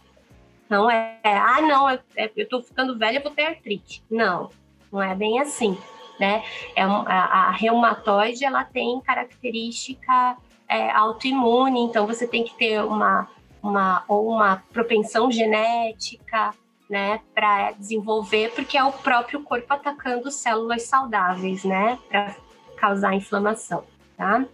[0.68, 4.02] Não é, ah, não, eu, é, eu tô ficando velha, vou ter artrite.
[4.10, 4.50] Não,
[4.90, 5.76] não é bem assim
[6.22, 6.44] né?
[6.76, 10.36] É, a, a reumatoide, ela tem característica
[10.68, 13.28] é, autoimune, então você tem que ter uma,
[13.60, 16.54] uma, ou uma propensão genética,
[16.88, 22.36] né, para desenvolver, porque é o próprio corpo atacando células saudáveis, né, para
[22.76, 23.84] causar inflamação,
[24.16, 24.44] tá?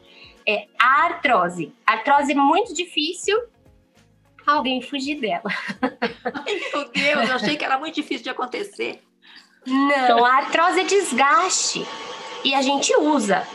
[0.46, 1.74] É, a artrose.
[1.84, 3.38] Artrose é muito difícil
[4.46, 5.50] alguém fugir dela.
[6.72, 9.02] Meu Deus, eu achei que era muito difícil de acontecer.
[9.68, 11.86] Não, a artrose é desgaste.
[12.44, 13.46] E a gente usa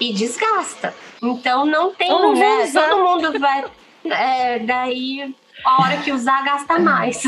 [0.00, 0.94] e desgasta.
[1.22, 2.70] Então não tem, Todo né?
[2.72, 3.64] Todo mundo vai.
[4.04, 7.22] É, daí, a hora que usar, gasta mais.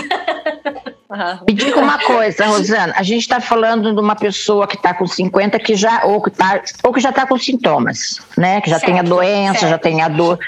[1.46, 5.06] Me diga uma coisa, Rosana, a gente está falando de uma pessoa que está com
[5.06, 8.60] 50 que já, ou que, tá, ou que já está com sintomas, né?
[8.62, 9.70] Que já certo, tem a doença, certo.
[9.70, 10.38] já tem a dor.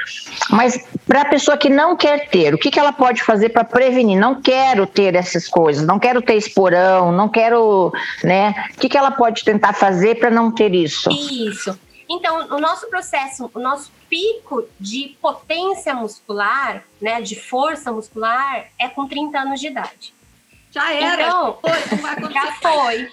[0.51, 3.63] Mas para a pessoa que não quer ter, o que, que ela pode fazer para
[3.63, 4.19] prevenir?
[4.19, 7.93] Não quero ter essas coisas, não quero ter esporão, não quero,
[8.23, 8.55] né?
[8.75, 11.11] O que, que ela pode tentar fazer para não ter isso?
[11.11, 11.79] Isso.
[12.09, 18.89] Então, o nosso processo, o nosso pico de potência muscular, né, de força muscular, é
[18.89, 20.15] com 30 anos de idade.
[20.71, 21.23] Já era.
[21.23, 23.13] Então, foi, já foi.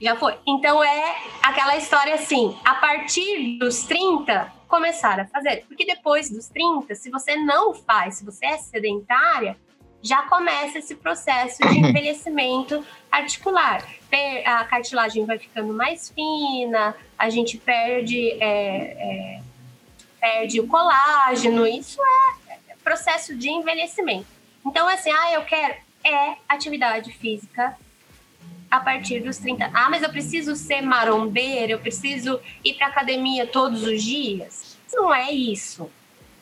[0.00, 0.36] Já foi.
[0.44, 5.64] Então é aquela história assim, a partir dos 30, começar a fazer.
[5.68, 9.56] Porque depois dos 30, se você não faz, se você é sedentária,
[10.02, 13.86] já começa esse processo de envelhecimento articular.
[14.44, 19.42] A cartilagem vai ficando mais fina, a gente perde, é, é,
[20.20, 24.26] perde o colágeno, isso é processo de envelhecimento.
[24.66, 27.76] Então, assim, ah, eu quero é atividade física
[28.70, 29.70] a partir dos 30.
[29.72, 34.76] Ah, mas eu preciso ser marombeira, eu preciso ir para academia todos os dias?
[34.92, 35.90] Não é isso.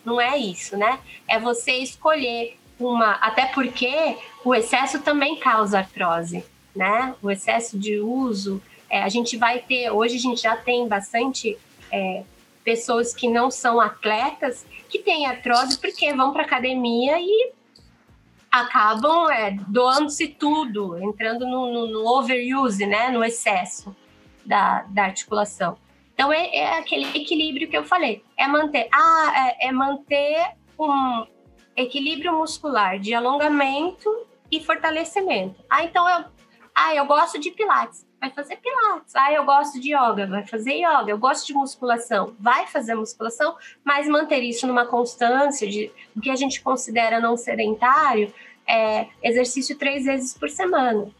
[0.04, 0.98] Não é isso, né?
[1.28, 7.14] É você escolher uma, até porque o excesso também causa artrose, né?
[7.22, 11.58] O excesso de uso, é, a gente vai ter, hoje a gente já tem bastante
[11.92, 12.24] é,
[12.64, 17.52] pessoas que não são atletas que têm artrose porque vão para academia e
[18.50, 23.94] acabam é, doando-se tudo, entrando no, no, no, overuse, né, no excesso
[24.44, 25.76] da, da articulação.
[26.14, 31.26] Então é, é, aquele equilíbrio que eu falei, é manter, ah, é, é manter um
[31.76, 35.62] equilíbrio muscular de alongamento e fortalecimento.
[35.68, 36.24] Ah, então eu,
[36.74, 39.14] ah, eu gosto de pilates, vai fazer pilates.
[39.14, 41.10] Ah, eu gosto de yoga, vai fazer yoga.
[41.10, 46.30] Eu gosto de musculação, vai fazer musculação, mas manter isso numa constância de o que
[46.30, 48.32] a gente considera não sedentário,
[48.68, 51.10] é exercício três vezes por semana,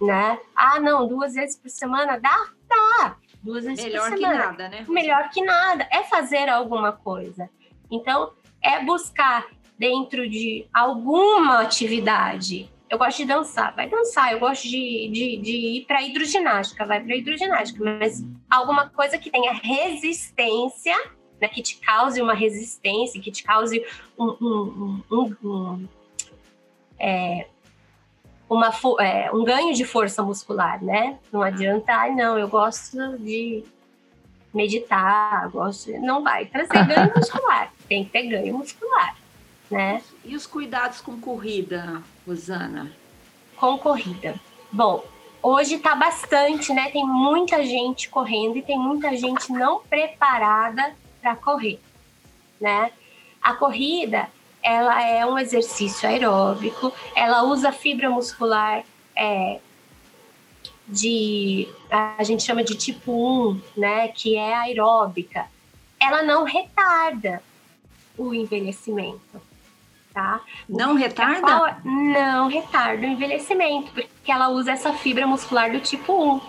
[0.00, 0.38] né?
[0.54, 2.48] Ah, não, duas vezes por semana dá?
[2.68, 3.16] Dá.
[3.42, 4.34] Duas vezes Melhor por semana.
[4.34, 4.86] Melhor que nada, né?
[4.88, 5.88] Melhor que nada.
[5.90, 7.48] É fazer alguma coisa.
[7.90, 9.46] Então, é buscar
[9.78, 14.32] dentro de alguma atividade eu gosto de dançar, vai dançar.
[14.32, 17.84] Eu gosto de, de, de ir para hidroginástica, vai para hidroginástica.
[17.84, 20.96] Mas alguma coisa que tenha resistência,
[21.40, 23.84] né, que te cause uma resistência, que te cause
[24.18, 25.88] um, um, um, um
[26.98, 27.46] é,
[28.48, 31.18] uma, é, um ganho de força muscular, né?
[31.30, 33.62] Não adianta, ai, não, eu gosto de
[34.52, 35.92] meditar, gosto.
[36.00, 39.14] Não vai trazer ganho muscular, tem que ter ganho muscular,
[39.70, 40.02] né?
[40.24, 42.92] E os cuidados com corrida, Rosana?
[43.56, 44.38] Com corrida.
[44.70, 45.04] Bom,
[45.42, 46.90] hoje tá bastante, né?
[46.90, 51.80] Tem muita gente correndo e tem muita gente não preparada para correr,
[52.60, 52.92] né?
[53.42, 54.28] A corrida,
[54.62, 58.84] ela é um exercício aeróbico, ela usa fibra muscular
[59.16, 59.60] é,
[60.86, 65.46] de a gente chama de tipo 1, né, que é aeróbica.
[66.00, 67.42] Ela não retarda
[68.16, 69.47] o envelhecimento
[70.12, 70.40] tá?
[70.68, 71.80] Não retarda?
[71.84, 76.40] não retarda o envelhecimento, porque ela usa essa fibra muscular do tipo 1.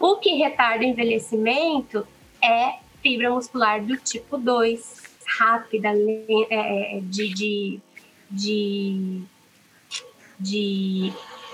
[0.00, 2.06] O que retarda o envelhecimento
[2.42, 5.02] é fibra muscular do tipo 2,
[5.38, 7.80] rápida, é, é, de, de,
[8.30, 9.22] de,
[10.38, 11.12] de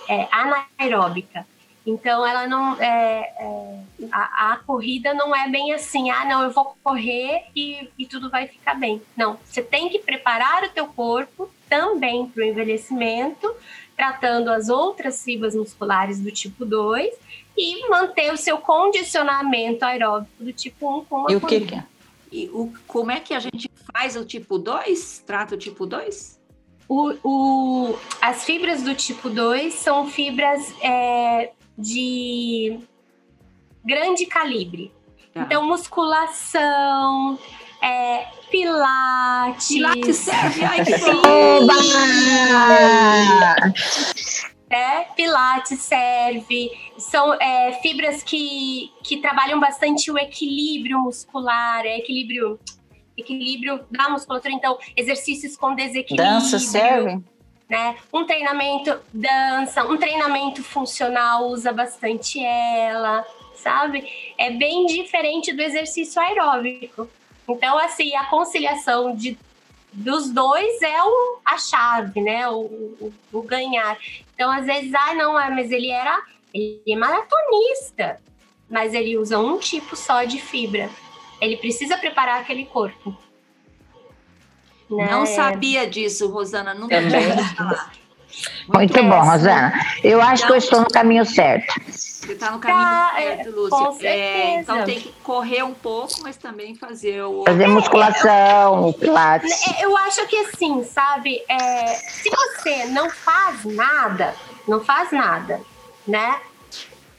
[0.08, 1.46] é, anaeróbica.
[1.86, 2.80] Então, ela não.
[2.80, 3.78] É, é,
[4.10, 8.30] a, a, corrida não é bem assim, ah, não, eu vou correr e, e tudo
[8.30, 9.02] vai ficar bem.
[9.16, 13.54] Não, você tem que preparar o teu corpo também para o envelhecimento,
[13.94, 17.14] tratando as outras fibras musculares do tipo 2
[17.56, 21.74] e manter o seu condicionamento aeróbico do tipo 1 com a E o que, que
[21.74, 21.84] é?
[22.32, 25.22] E o, como é que a gente faz o tipo 2?
[25.26, 26.40] Trata o tipo 2?
[26.88, 32.78] O, o, as fibras do tipo 2 são fibras é, de
[33.84, 34.92] grande calibre.
[35.32, 35.42] Tá.
[35.42, 37.38] Então, musculação,
[37.82, 39.68] é, pilates.
[39.68, 40.92] Pilates serve, ai que
[44.70, 52.58] é, pilates serve, são é, fibras que, que trabalham bastante o equilíbrio muscular, é equilíbrio,
[53.16, 56.28] equilíbrio da musculatura, então exercícios com desequilíbrio.
[56.28, 57.22] Dança serve?
[57.68, 57.96] Né?
[58.12, 63.24] Um treinamento dança, um treinamento funcional usa bastante ela,
[63.54, 64.06] sabe?
[64.36, 67.08] É bem diferente do exercício aeróbico.
[67.48, 69.38] Então, assim, a conciliação de,
[69.92, 72.48] dos dois é o, a chave, né?
[72.48, 73.98] O, o, o ganhar.
[74.34, 76.22] Então, às vezes, ah, não, é, mas ele era
[76.54, 78.20] ele é maratonista,
[78.70, 80.88] mas ele usa um tipo só de fibra.
[81.40, 83.16] Ele precisa preparar aquele corpo.
[84.90, 85.08] Né?
[85.10, 87.92] Não sabia disso, Rosana, nunca tinha falar.
[88.66, 89.72] Muito, Muito bom, Rosana.
[90.02, 91.72] Eu acho que eu estou no caminho certo.
[92.24, 94.08] Você está no caminho tá, certo, é, Lúcia.
[94.08, 97.44] É, então tem que correr um pouco, mas também fazer o.
[97.46, 99.52] Fazer musculação, o pilates.
[99.68, 101.42] É, eu acho que assim, sabe?
[101.48, 104.34] É, se você não faz nada,
[104.66, 105.60] não faz nada,
[106.06, 106.40] né?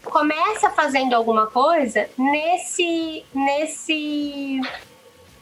[0.04, 4.62] Começa fazendo alguma coisa nesse, nesse,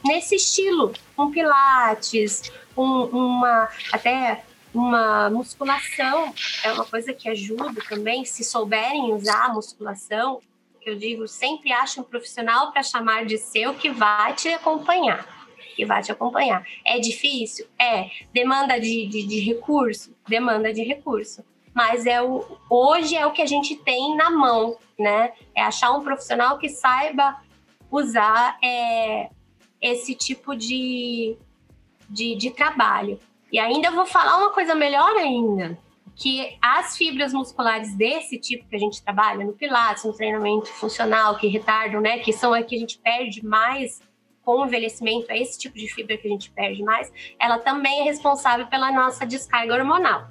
[0.04, 4.44] nesse estilo, um pilates, um, uma até
[4.74, 6.34] uma musculação
[6.64, 10.40] é uma coisa que ajuda também, se souberem usar a musculação,
[10.84, 15.26] eu digo, sempre ache um profissional para chamar de seu que vai te acompanhar.
[15.76, 16.66] Que vai te acompanhar.
[16.84, 17.66] É difícil?
[17.78, 18.10] É.
[18.32, 20.14] Demanda de, de, de recurso?
[20.28, 21.44] Demanda de recurso.
[21.72, 25.32] Mas é o, hoje é o que a gente tem na mão, né?
[25.54, 27.40] É achar um profissional que saiba
[27.90, 29.30] usar é,
[29.84, 31.36] esse tipo de,
[32.08, 33.20] de, de trabalho.
[33.52, 35.78] E ainda vou falar uma coisa melhor ainda,
[36.16, 41.36] que as fibras musculares desse tipo que a gente trabalha no Pilates, no treinamento funcional,
[41.36, 44.00] que retardam, né, que são a que a gente perde mais
[44.42, 48.00] com o envelhecimento, é esse tipo de fibra que a gente perde mais, ela também
[48.00, 50.28] é responsável pela nossa descarga hormonal.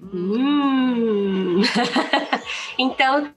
[0.00, 1.60] Hum.
[2.78, 3.32] então,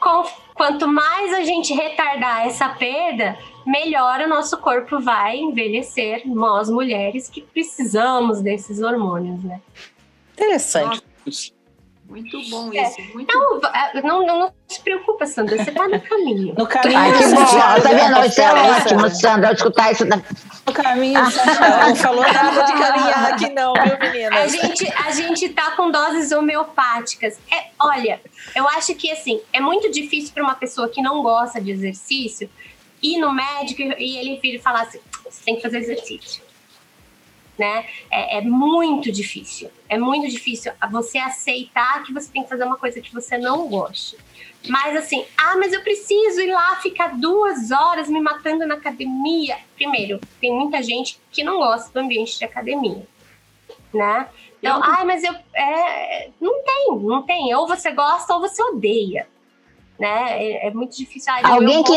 [0.00, 6.68] com, quanto mais a gente retardar essa perda, melhor o nosso corpo vai envelhecer, nós
[6.70, 9.60] mulheres que precisamos desses hormônios, né?
[10.34, 11.02] Interessante.
[12.12, 12.82] Muito bom é.
[12.82, 13.00] isso.
[13.14, 13.66] Muito não, bom.
[13.68, 16.54] É, não, não, não, se preocupa, Sandra, você está no caminho.
[16.58, 16.98] No caminho.
[16.98, 18.26] Ai, que bom, tá vendo?
[18.26, 20.04] Isso é ótimo, Sandra, escutar isso.
[20.04, 20.20] Da...
[20.66, 21.86] No caminho, ah.
[21.88, 24.40] não falou nada de caminhar aqui não, viu, menina?
[24.40, 27.38] A gente, a gente tá com doses homeopáticas.
[27.50, 28.20] É, olha,
[28.54, 32.50] eu acho que, assim, é muito difícil para uma pessoa que não gosta de exercício
[33.02, 36.42] ir no médico e ele vir e falar assim, você tem que fazer exercício
[37.58, 37.86] né?
[38.10, 39.70] É, é, muito difícil.
[39.88, 43.68] É muito difícil você aceitar que você tem que fazer uma coisa que você não
[43.68, 44.16] goste.
[44.68, 49.58] Mas assim, ah, mas eu preciso ir lá ficar duas horas me matando na academia.
[49.74, 53.06] Primeiro, tem muita gente que não gosta do ambiente de academia,
[53.92, 54.28] né?
[54.58, 55.34] Então, ah, mas eu.
[55.54, 57.54] É, não tem, não tem.
[57.54, 59.26] Ou você gosta ou você odeia
[59.98, 60.42] né?
[60.42, 61.32] É, é muito difícil.
[61.32, 61.92] Ah, alguém, que,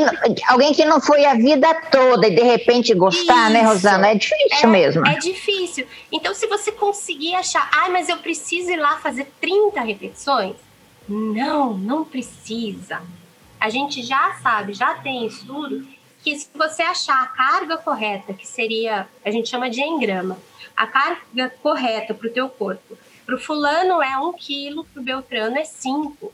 [0.48, 3.68] alguém que não foi a vida toda e de repente gostar, né, Isso.
[3.68, 4.08] né, Rosana?
[4.10, 5.08] É difícil é, mesmo.
[5.08, 5.88] É difícil.
[6.12, 10.56] Então, se você conseguir achar, ah, mas eu preciso ir lá fazer 30 repetições,
[11.08, 13.02] não, não precisa.
[13.60, 15.88] A gente já sabe, já tem estudo
[16.24, 20.38] que se você achar a carga correta, que seria, a gente chama de engrama,
[20.76, 25.04] a carga correta para o teu corpo, para o fulano é um quilo, para o
[25.04, 26.32] Beltrano é 5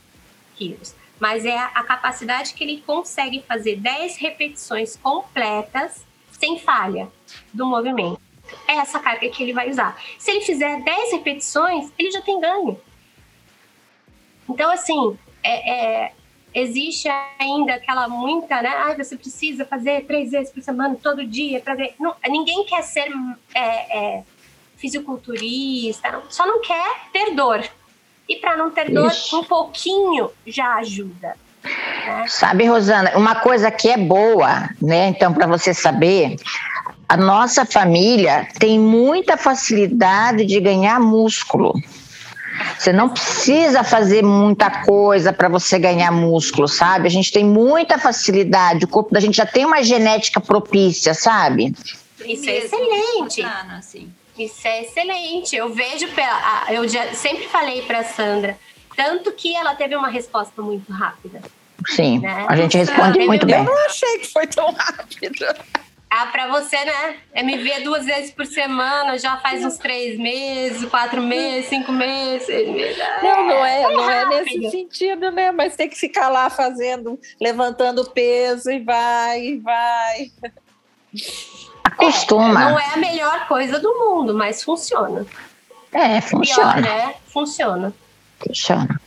[0.56, 7.12] quilos mas é a capacidade que ele consegue fazer 10 repetições completas sem falha
[7.54, 8.20] do movimento.
[8.68, 10.02] É essa carga que ele vai usar.
[10.18, 12.82] Se ele fizer 10 repetições, ele já tem ganho.
[14.50, 16.14] Então, assim, é, é,
[16.56, 17.08] existe
[17.40, 18.70] ainda aquela muita, né?
[18.70, 21.94] Ah, você precisa fazer três vezes por semana, todo dia, para ver.
[22.00, 23.14] Não, ninguém quer ser
[23.54, 24.24] é, é
[24.76, 27.64] fisiculturista, só não quer ter dor.
[28.32, 29.36] E para não ter dor, Ixi.
[29.36, 31.36] um pouquinho já ajuda.
[31.62, 32.26] Né?
[32.30, 35.10] Sabe, Rosana, uma coisa que é boa, né?
[35.10, 36.38] Então, para você saber,
[37.10, 41.74] a nossa família tem muita facilidade de ganhar músculo.
[42.80, 47.08] Você não precisa fazer muita coisa para você ganhar músculo, sabe?
[47.08, 51.76] A gente tem muita facilidade, o corpo da gente já tem uma genética propícia, sabe?
[52.26, 53.44] Isso é excelente.
[53.78, 54.10] Assim.
[54.46, 55.56] Isso é excelente.
[55.56, 56.08] Eu vejo,
[56.70, 58.58] eu já sempre falei para Sandra,
[58.96, 61.42] tanto que ela teve uma resposta muito rápida.
[61.88, 62.46] Sim, né?
[62.48, 63.56] a gente responde muito bem.
[63.56, 65.46] Eu não achei que foi tão rápido.
[66.14, 67.16] Ah, para você, né?
[67.32, 71.90] É me ver duas vezes por semana, já faz uns três meses, quatro meses, cinco
[71.94, 72.98] meses, seis meses.
[73.24, 75.54] Não, não é, não é nesse sentido, né?
[75.54, 80.32] Mas tem que ficar lá fazendo, levantando peso e vai, e vai.
[81.92, 82.62] Acostuma.
[82.62, 85.26] É, não é a melhor coisa do mundo, mas funciona.
[85.92, 86.74] É, funciona.
[86.74, 87.16] Pior, né?
[87.28, 87.94] Funciona.
[88.40, 89.02] Funciona.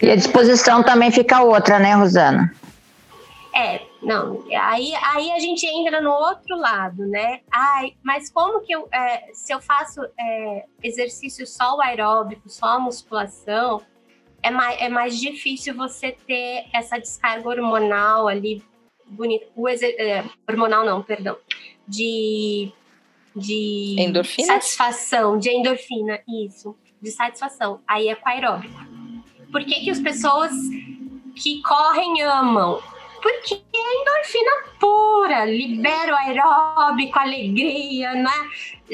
[0.00, 2.54] E a disposição também fica outra, né, Rosana?
[3.54, 4.42] É, não.
[4.50, 7.40] Aí, aí a gente entra no outro lado, né?
[7.52, 12.66] Ai, mas como que eu, é, se eu faço é, exercício só o aeróbico, só
[12.66, 13.82] a musculação,
[14.42, 18.64] é mais, é mais difícil você ter essa descarga hormonal ali
[19.06, 19.46] bonita.
[19.54, 21.36] O é, hormonal não, perdão
[21.86, 22.72] de,
[23.34, 24.46] de endorfina?
[24.46, 27.80] satisfação, de endorfina, isso, de satisfação.
[27.86, 28.80] Aí é com aeróbico.
[29.50, 30.52] Por que, que as pessoas
[31.34, 32.80] que correm amam?
[33.22, 38.32] porque é endorfina pura, libera o aeróbico, alegria, né?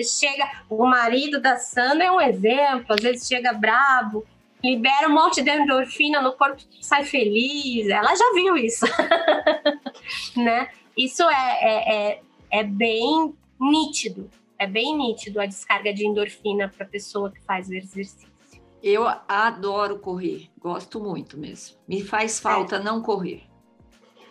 [0.05, 4.25] Chega, o marido da Sandra é um exemplo, às vezes chega bravo,
[4.63, 8.85] libera um monte de endorfina no corpo, sai feliz, ela já viu isso,
[10.37, 10.69] né?
[10.97, 12.21] Isso é, é, é,
[12.51, 17.69] é bem nítido, é bem nítido a descarga de endorfina para a pessoa que faz
[17.69, 18.29] o exercício.
[18.83, 21.77] Eu adoro correr, gosto muito mesmo.
[21.87, 22.83] Me faz falta é.
[22.83, 23.43] não correr.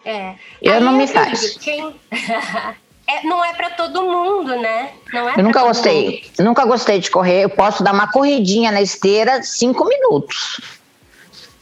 [0.06, 0.36] É.
[0.62, 1.58] Eu Aí não me faz.
[1.58, 1.94] Quem...
[3.08, 4.94] é, não é para todo mundo, né?
[5.12, 6.24] Não é eu nunca gostei.
[6.24, 6.46] Mundo.
[6.46, 7.44] Nunca gostei de correr.
[7.44, 10.77] Eu posso dar uma corridinha na esteira cinco minutos.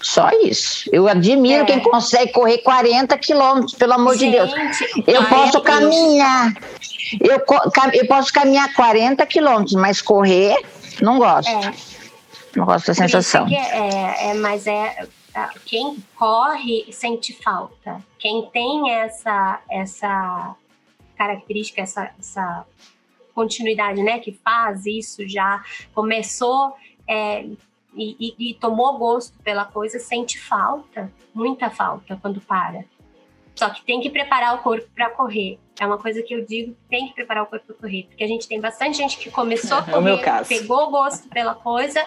[0.06, 0.88] Só isso.
[0.94, 1.66] Eu admiro é.
[1.66, 4.52] quem consegue correr 40 quilômetros, pelo amor Gente, de Deus.
[5.08, 6.54] Eu posso caminhar.
[7.20, 7.44] Eu,
[7.92, 10.56] eu posso caminhar 40 quilômetros, mas correr,
[11.02, 11.50] não gosto.
[11.50, 11.74] É.
[12.56, 13.48] Não gosto da sensação.
[13.48, 15.08] É, é, mas é
[15.66, 18.00] quem corre sente falta.
[18.20, 20.56] Quem tem essa essa
[21.18, 22.64] característica, essa, essa
[23.34, 25.64] continuidade, né, que faz isso já
[25.96, 26.76] começou
[27.10, 27.48] é,
[27.96, 32.84] e, e, e tomou gosto pela coisa, sente falta, muita falta quando para.
[33.56, 35.58] Só que tem que preparar o corpo para correr.
[35.80, 38.28] É uma coisa que eu digo, tem que preparar o corpo para correr, porque a
[38.28, 42.06] gente tem bastante gente que começou a correr, é pegou gosto pela coisa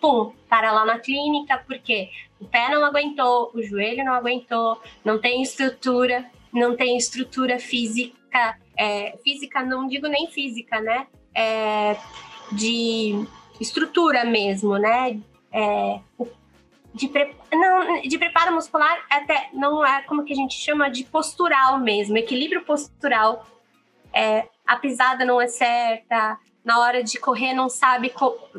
[0.00, 2.08] pum, para lá na clínica, porque
[2.40, 8.58] o pé não aguentou, o joelho não aguentou, não tem estrutura, não tem estrutura física,
[8.76, 11.06] é, física não digo nem física, né?
[11.34, 11.96] É,
[12.52, 13.24] de
[13.60, 15.20] estrutura mesmo, né?
[15.52, 16.00] É,
[16.94, 17.34] de, pre...
[17.52, 22.16] não, de preparo muscular até não é como que a gente chama de postural mesmo,
[22.16, 23.46] equilíbrio postural.
[24.12, 28.12] É, a pisada não é certa, na hora de correr não sabe,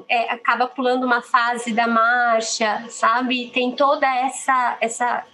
[0.10, 3.50] é, acaba pulando uma fase da marcha, sabe?
[3.54, 5.26] Tem toda essa, essa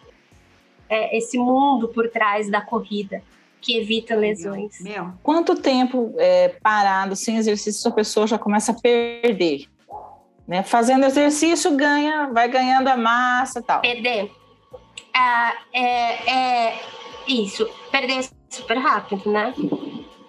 [0.89, 3.21] é, esse mundo por trás da corrida
[3.61, 4.79] que evita lesões.
[4.81, 5.13] Meu.
[5.23, 9.67] Quanto tempo é, parado sem exercício a pessoa já começa a perder?
[10.47, 10.63] Né?
[10.63, 13.81] Fazendo exercício ganha, vai ganhando a massa, tal.
[13.81, 14.31] Perder.
[15.13, 16.79] Ah, é, é
[17.27, 17.67] isso.
[17.91, 19.53] Perder super rápido, né?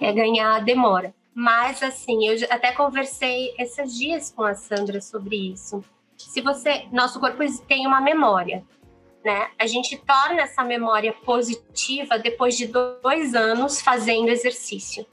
[0.01, 1.14] É ganhar demora.
[1.35, 5.85] Mas, assim, eu até conversei esses dias com a Sandra sobre isso.
[6.16, 6.87] Se você.
[6.91, 7.39] Nosso corpo
[7.69, 8.64] tem uma memória,
[9.25, 9.49] né?
[9.57, 15.07] A gente torna essa memória positiva depois de dois anos fazendo exercício.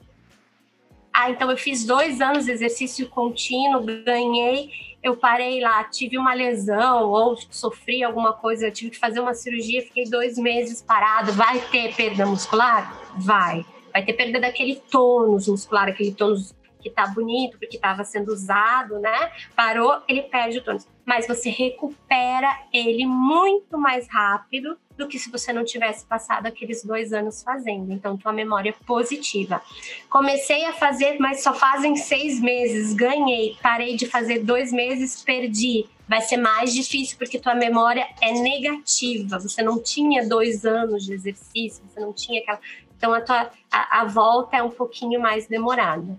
[1.12, 4.70] Ah, então eu fiz dois anos de exercício contínuo, ganhei,
[5.06, 9.82] eu parei lá, tive uma lesão ou sofri alguma coisa, tive que fazer uma cirurgia,
[9.82, 11.32] fiquei dois meses parado.
[11.32, 12.92] Vai ter perda muscular?
[13.16, 13.64] Vai
[13.96, 18.98] vai ter perda daquele tônus muscular, aquele tônus que tá bonito, porque estava sendo usado,
[18.98, 19.32] né?
[19.56, 20.86] Parou, ele perde o tônus.
[21.02, 26.82] Mas você recupera ele muito mais rápido do que se você não tivesse passado aqueles
[26.82, 27.92] dois anos fazendo.
[27.92, 29.60] Então, tua memória é positiva.
[30.08, 32.94] Comecei a fazer, mas só fazem seis meses.
[32.94, 35.86] Ganhei, parei de fazer dois meses, perdi.
[36.08, 39.38] Vai ser mais difícil porque tua memória é negativa.
[39.38, 42.60] Você não tinha dois anos de exercício, você não tinha aquela.
[42.96, 46.18] Então a, tua, a, a volta é um pouquinho mais demorada.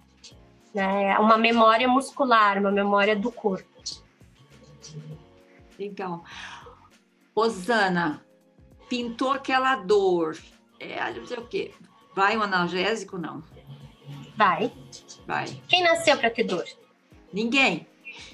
[0.73, 1.17] Né?
[1.19, 3.65] Uma memória muscular, uma memória do corpo.
[5.79, 6.23] Legal.
[7.33, 8.25] Osana,
[8.89, 10.37] pintou aquela dor.
[10.79, 11.73] É, não sei o quê.
[12.15, 13.43] Vai um analgésico, não?
[14.35, 14.71] Vai.
[15.25, 15.45] Vai.
[15.67, 16.65] Quem nasceu para ter dor?
[17.33, 17.87] Ninguém.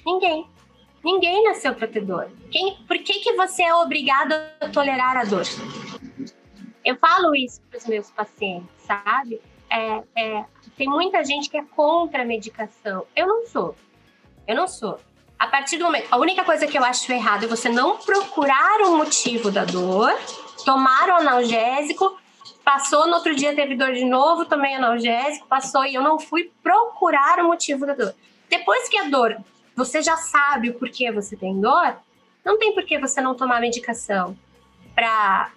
[0.05, 0.47] Ninguém.
[1.03, 2.29] Ninguém nasceu para ter dor.
[2.49, 5.43] Quem, por que, que você é obrigado a tolerar a dor?
[6.83, 9.41] Eu falo isso para os meus pacientes, sabe?
[9.69, 10.45] É, é,
[10.77, 13.05] tem muita gente que é contra a medicação.
[13.15, 13.75] Eu não sou.
[14.47, 14.99] Eu não sou.
[15.37, 16.07] A partir do momento.
[16.11, 20.13] A única coisa que eu acho errado é você não procurar o motivo da dor,
[20.63, 22.17] tomar o analgésico,
[22.63, 26.51] passou, no outro dia teve dor de novo, tomei analgésico, passou e eu não fui
[26.61, 28.15] procurar o motivo da dor.
[28.49, 29.37] Depois que a dor,
[29.75, 31.95] você já sabe o porquê você tem dor,
[32.43, 34.37] não tem por que você não tomar medicação
[34.95, 35.51] para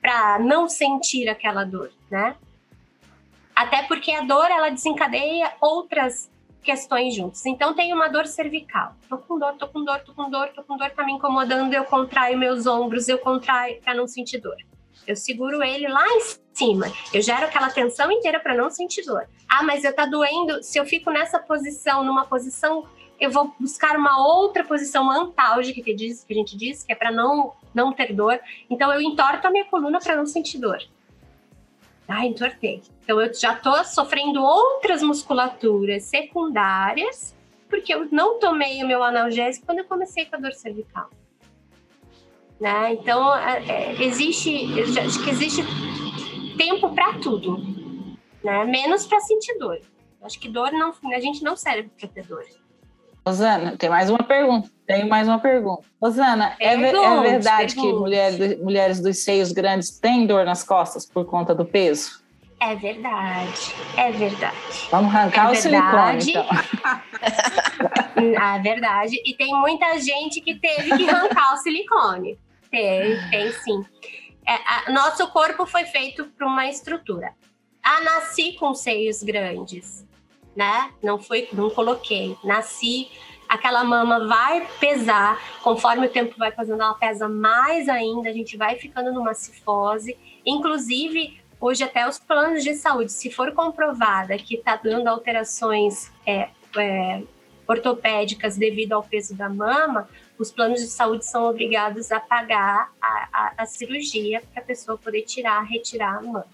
[0.00, 2.34] para não sentir aquela dor, né?
[3.54, 6.30] Até porque a dor ela desencadeia outras
[6.62, 7.44] questões juntos.
[7.46, 8.94] Então tem uma dor cervical.
[9.08, 11.72] Tô com dor, tô com dor, tô com dor, tô com dor, tá me incomodando,
[11.72, 14.56] eu contraio meus ombros, eu contraio para não sentir dor.
[15.06, 16.20] Eu seguro ele lá em
[16.52, 16.86] cima.
[17.12, 19.26] Eu gero aquela tensão inteira para não sentir dor.
[19.48, 20.62] Ah, mas eu tá doendo.
[20.62, 22.84] Se eu fico nessa posição, numa posição
[23.20, 26.94] eu vou buscar uma outra posição antálgica que, diz, que a gente diz, que é
[26.94, 28.40] para não, não ter dor.
[28.68, 30.78] Então, eu entorto a minha coluna para não sentir dor.
[32.10, 32.82] Ah, entortei.
[33.04, 37.36] Então, eu já estou sofrendo outras musculaturas secundárias
[37.68, 41.08] porque eu não tomei o meu analgésico quando eu comecei com a dor cervical.
[42.60, 42.94] Né?
[42.94, 44.66] Então, é, é existe,
[44.98, 45.62] acho que existe
[46.58, 47.58] tempo para tudo,
[48.42, 48.64] né?
[48.64, 49.80] menos para sentir dor.
[50.20, 52.44] Acho que dor não, a gente não serve para ter dor.
[53.26, 54.70] Rosana, tem mais uma pergunta.
[54.86, 55.82] Tenho mais uma pergunta.
[56.00, 61.24] Rosana, é, é, verdade que mulheres, mulheres dos seios grandes têm dor nas costas por
[61.26, 62.20] conta do peso?
[62.60, 64.56] É verdade, é verdade.
[64.90, 66.24] Vamos arrancar é o verdade.
[66.24, 66.44] silicone,
[68.16, 68.36] então.
[68.54, 69.22] é verdade.
[69.24, 72.38] E tem muita gente que teve que arrancar o silicone.
[72.70, 73.84] Tem, tem sim.
[74.46, 77.32] É, a, nosso corpo foi feito para uma estrutura.
[77.82, 80.06] Ah, nasci com seios grandes,
[80.54, 80.90] né?
[81.02, 82.36] Não foi, não coloquei.
[82.44, 83.08] Nasci,
[83.48, 88.56] aquela mama vai pesar, conforme o tempo vai passando, ela pesa mais ainda, a gente
[88.56, 90.16] vai ficando numa cifose.
[90.46, 96.48] Inclusive, hoje até os planos de saúde, se for comprovada que está dando alterações é,
[96.76, 97.22] é,
[97.66, 103.28] ortopédicas devido ao peso da mama, os planos de saúde são obrigados a pagar a,
[103.32, 106.46] a, a cirurgia para a pessoa poder tirar, retirar a mama.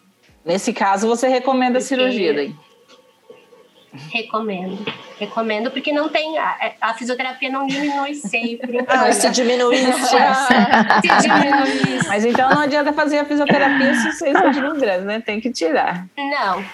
[0.44, 1.94] Nesse caso, você recomenda porque...
[1.94, 2.54] a cirurgia, daí?
[4.10, 4.84] Recomendo.
[5.18, 6.38] Recomendo, porque não tem.
[6.38, 8.84] A, a fisioterapia não diminui sempre.
[8.88, 9.76] Ah, se diminuir.
[9.78, 12.06] se diminui.
[12.06, 15.20] Mas então não adianta fazer a fisioterapia se vocês continuam grandes, né?
[15.20, 16.06] Tem que tirar.
[16.16, 16.64] Não,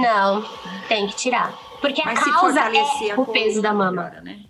[0.00, 0.44] não.
[0.88, 1.52] Tem que tirar.
[1.80, 4.02] Porque Mas a causa é o peso da mama.
[4.04, 4.40] Melhora, né?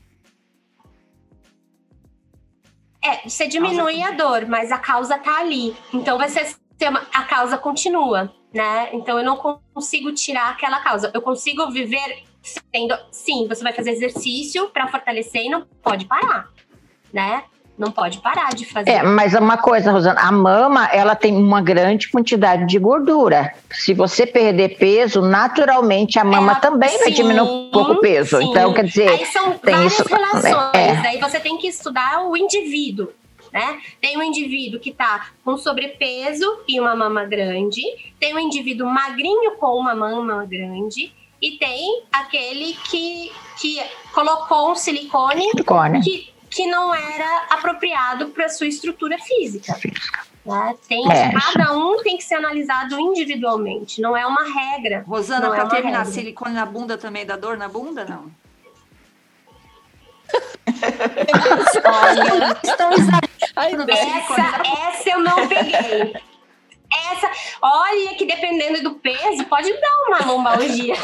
[3.03, 5.75] É, você diminui a, a dor, mas a causa tá ali.
[5.93, 6.55] Então vai ser
[7.13, 8.91] a causa continua, né?
[8.93, 9.37] Então eu não
[9.75, 11.11] consigo tirar aquela causa.
[11.15, 16.49] Eu consigo viver sendo, sim, você vai fazer exercício para fortalecer e não pode parar,
[17.13, 17.45] né?
[17.79, 18.91] Não pode parar de fazer.
[18.91, 23.55] É, mas uma coisa, Rosana, a mama, ela tem uma grande quantidade de gordura.
[23.71, 28.01] Se você perder peso, naturalmente a mama ela, também sim, vai diminuir um pouco o
[28.01, 28.39] peso.
[28.39, 28.51] Sim.
[28.51, 30.75] Então, quer dizer, Aí são tem várias isso, relações.
[30.75, 31.09] É.
[31.09, 33.09] Aí você tem que estudar o indivíduo.
[33.53, 33.83] Né?
[34.01, 37.83] Tem um indivíduo que está com sobrepeso e uma mama grande,
[38.19, 43.31] tem um indivíduo magrinho com uma mama grande, e tem aquele que,
[43.61, 43.83] que
[44.13, 46.01] colocou um silicone, silicone.
[46.01, 49.77] Que, que não era apropriado para sua estrutura física.
[50.47, 50.75] Né?
[50.89, 51.33] Tem, é.
[51.33, 55.05] Cada um tem que ser analisado individualmente, não é uma regra.
[55.07, 56.13] Rosana, para é terminar, regra.
[56.13, 58.31] silicone na bunda também dá dor na bunda, não?
[61.85, 62.91] Olha, estão
[63.57, 66.13] essa, essa eu não peguei
[67.11, 67.31] essa.
[67.61, 70.95] Olha que dependendo do peso, pode dar uma lombalgia.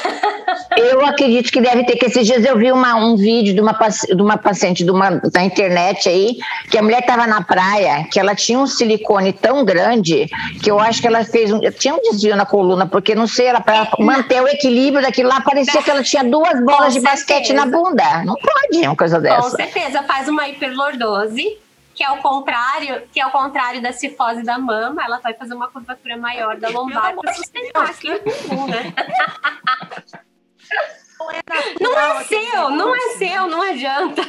[0.77, 3.73] Eu acredito que deve ter, que esses dias eu vi uma, um vídeo de uma,
[3.73, 6.37] de uma paciente de uma, da internet aí,
[6.71, 10.27] que a mulher estava na praia, que ela tinha um silicone tão grande
[10.63, 11.61] que eu acho que ela fez um.
[11.71, 15.29] Tinha um desvio na coluna, porque não sei, era para é, manter o equilíbrio daquilo
[15.29, 18.25] lá, parecia que ela tinha duas bolas de basquete na bunda.
[18.25, 19.43] Não pode uma coisa dessa.
[19.43, 21.59] Com certeza, faz uma hiperlordose
[21.99, 25.53] que é o contrário, que é o contrário da cifose da mama, ela vai fazer
[25.53, 28.95] uma curvatura maior da lombar para sustentar aqui bumbum, né?
[31.81, 34.23] Não é seu, não é seu, não adianta.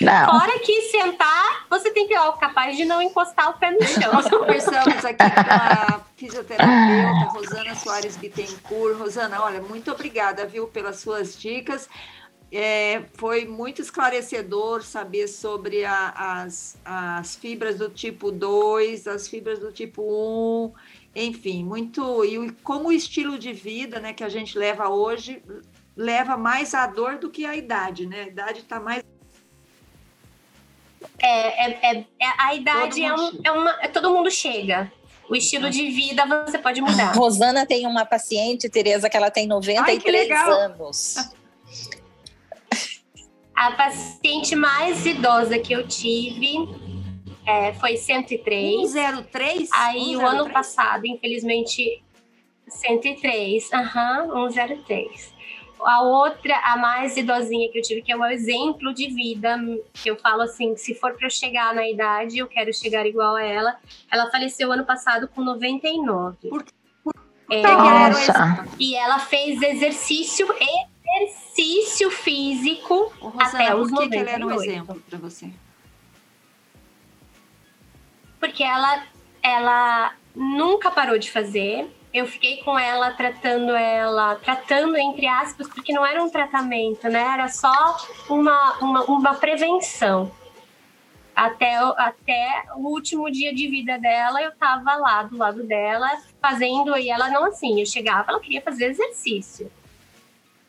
[0.00, 0.40] Não.
[0.40, 4.12] Fora que sentar, você tem que ser capaz de não encostar o pé no chão.
[4.12, 8.98] Nós conversamos aqui com a fisioterapeuta Rosana Soares Bittencourt.
[8.98, 11.88] Rosana, olha, muito obrigada, viu, pelas suas dicas.
[12.52, 19.58] É, foi muito esclarecedor saber sobre a, as, as fibras do tipo 2, as fibras
[19.58, 20.72] do tipo 1,
[21.16, 22.24] enfim, muito.
[22.24, 25.42] E como o estilo de vida né, que a gente leva hoje
[25.96, 28.22] leva mais a dor do que a idade, né?
[28.22, 29.02] A idade está mais.
[31.18, 33.70] É, é, é, é a idade é, um, é uma.
[33.80, 34.90] É, todo mundo chega.
[35.28, 37.12] O estilo de vida você pode mudar.
[37.12, 41.16] Rosana tem uma paciente, Tereza, que ela tem 93 Ai, anos.
[43.54, 46.56] A paciente mais idosa que eu tive
[47.46, 48.90] é, foi 103.
[48.90, 49.70] 103?
[49.72, 50.18] Aí 103?
[50.18, 52.02] o ano passado, infelizmente,
[52.66, 53.72] 103.
[53.72, 55.34] Aham, uhum, 103.
[55.84, 59.58] A outra, a mais idosinha que eu tive, que é um exemplo de vida,
[59.92, 63.36] que eu falo assim, se for para eu chegar na idade, eu quero chegar igual
[63.36, 63.76] a ela.
[64.10, 66.48] Ela faleceu ano passado com 99.
[66.48, 66.64] Por,
[67.02, 67.14] por,
[67.50, 68.66] é, Nossa.
[68.80, 74.46] E ela fez exercício e exercício físico Rosana, até os por que, que ela era
[74.46, 75.50] um exemplo para você?
[78.40, 79.04] Porque ela,
[79.42, 81.88] ela nunca parou de fazer.
[82.12, 87.22] Eu fiquei com ela tratando ela, tratando entre aspas, porque não era um tratamento, né?
[87.22, 87.96] Era só
[88.28, 90.30] uma, uma, uma prevenção.
[91.34, 96.08] Até, até o último dia de vida dela, eu tava lá do lado dela,
[96.40, 99.68] fazendo, e ela não assim, eu chegava, ela queria fazer exercício.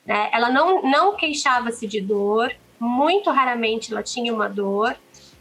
[0.06, 0.30] Né?
[0.32, 4.95] Ela não, não queixava-se de dor, muito raramente ela tinha uma dor.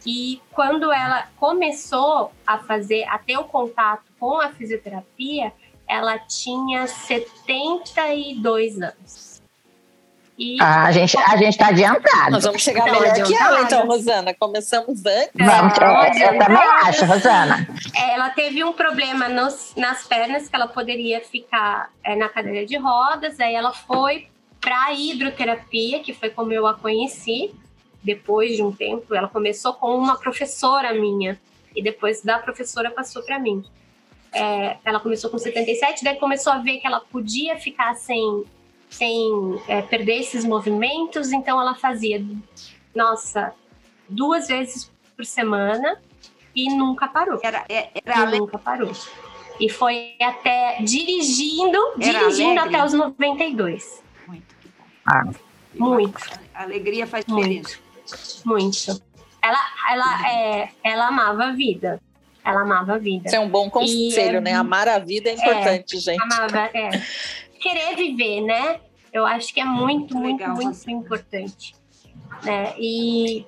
[0.07, 5.53] E quando ela começou a fazer, a ter o contato com a fisioterapia,
[5.89, 9.35] ela tinha 72 anos.
[10.37, 10.61] E...
[10.61, 12.33] Ah, a gente a gente está adiantado.
[12.33, 14.35] Nós vamos chegar então, melhor que ela, então, Rosana.
[14.35, 15.31] Começamos antes.
[15.35, 17.69] Vamos, é, eu também acho, Rosana.
[17.95, 22.67] É, ela teve um problema nos, nas pernas, que ela poderia ficar é, na cadeira
[22.67, 23.39] de rodas.
[23.39, 24.27] Aí ela foi
[24.65, 27.55] para a hidroterapia, que foi como eu a conheci.
[28.03, 31.39] Depois de um tempo, ela começou com uma professora minha.
[31.77, 33.63] E depois da professora passou para mim.
[34.33, 38.45] É, ela começou com 77, daí começou a ver que ela podia ficar sem
[38.91, 42.25] sem é, perder esses movimentos, então ela fazia,
[42.95, 43.53] nossa,
[44.09, 46.01] duas vezes por semana
[46.55, 47.41] e nunca parou.
[47.43, 48.93] Era, é, era e nunca parou.
[49.59, 52.77] E foi até dirigindo, era dirigindo alegre.
[52.77, 54.04] até os 92.
[55.07, 55.41] Muito.
[55.41, 55.45] Ah.
[55.75, 56.41] Muito.
[56.55, 57.79] A alegria faz diferença.
[58.45, 58.91] Muito.
[58.93, 59.03] Muito.
[59.43, 59.59] Ela,
[59.91, 62.01] ela, é, ela amava a vida.
[62.45, 63.27] Ela amava a vida.
[63.27, 64.53] Isso é um bom conselho, e, né?
[64.53, 66.23] Amar a vida é, é importante, é, gente.
[66.23, 66.91] Amava, é
[67.65, 68.81] querer viver, né?
[69.11, 70.91] Eu acho que é muito, muito, Legal, muito você.
[70.91, 71.75] importante.
[72.43, 72.75] Né?
[72.79, 73.47] E,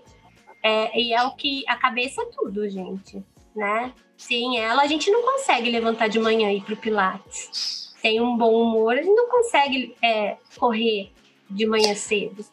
[0.63, 3.23] é, e é o que a cabeça é tudo, gente,
[3.55, 3.93] né?
[4.17, 7.95] Sem ela, a gente não consegue levantar de manhã e ir pro Pilates.
[8.01, 11.13] Sem um bom humor, a gente não consegue é, correr
[11.49, 12.45] de manhã cedo.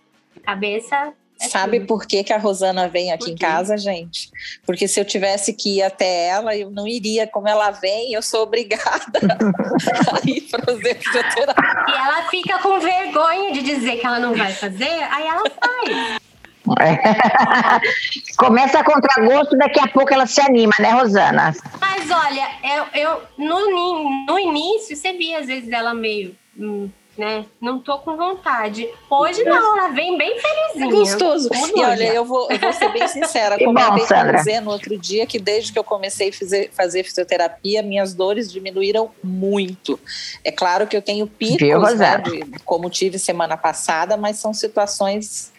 [0.44, 1.88] Cabeça é Sabe tudo.
[1.88, 4.30] por que, que a Rosana vem aqui em casa, gente?
[4.66, 7.28] Porque se eu tivesse que ir até ela, eu não iria.
[7.28, 11.86] Como ela vem, eu sou obrigada a ir fazer fisioterapia.
[11.88, 16.24] E ela fica com vergonha de dizer que ela não vai fazer, aí ela faz.
[18.38, 21.54] Começa a contragosto, daqui a pouco ela se anima, né, Rosana?
[21.80, 26.38] Mas olha, eu, eu no, no início você via às vezes ela meio.
[26.58, 27.46] Hum, né?
[27.62, 28.90] Não tô com vontade.
[29.10, 30.88] Hoje não, ela vem bem felizinha.
[30.88, 31.50] É gostoso.
[31.54, 33.58] E olha, eu vou, eu vou ser bem sincera.
[33.58, 37.84] Comentei com você no outro dia que desde que eu comecei a fazer, fazer fisioterapia,
[37.84, 40.00] minhas dores diminuíram muito.
[40.44, 42.22] É claro que eu tenho picos, né,
[42.66, 45.54] como tive semana passada, mas são situações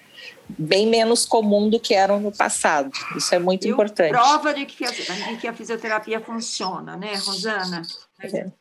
[0.49, 2.91] bem menos comum do que eram no passado.
[3.17, 4.11] Isso é muito e importante.
[4.11, 7.83] Prova de que, a, de que a fisioterapia funciona, né, Rosana?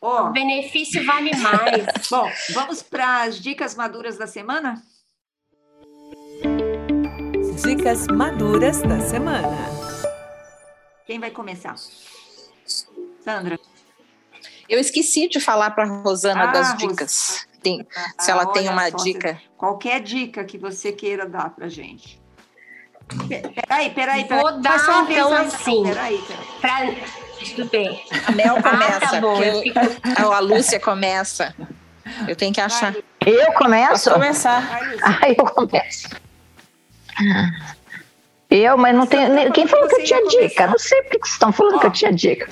[0.02, 0.24] Oh.
[0.24, 1.86] O benefício vale mais.
[2.10, 4.82] Bom, vamos para as dicas maduras da semana?
[7.64, 9.58] Dicas maduras da semana.
[11.06, 11.76] Quem vai começar?
[13.24, 13.60] Sandra.
[14.68, 17.48] Eu esqueci de falar para a Rosana ah, das dicas.
[17.62, 19.42] Tem, ah, se ela tem uma dica.
[19.58, 22.22] Qualquer dica que você queira dar para gente.
[23.28, 24.42] Peraí, peraí, peraí.
[24.42, 25.84] Vou dar só então assim.
[25.84, 26.22] Peraí,
[26.62, 26.96] peraí.
[26.96, 28.04] Pra tudo bem.
[28.28, 28.98] A Mel começa.
[28.98, 29.80] Ah, tá bom, eu fico...
[30.32, 31.56] A Lúcia começa.
[32.28, 32.96] Eu tenho que achar.
[33.26, 33.92] Eu começo?
[33.92, 34.80] Posso começar.
[35.02, 36.10] Ah, eu começo.
[38.50, 39.52] Eu, mas não tenho.
[39.52, 40.68] Quem falou que eu tinha dica?
[40.68, 42.50] Não sei porque vocês estão falando que eu tinha dica.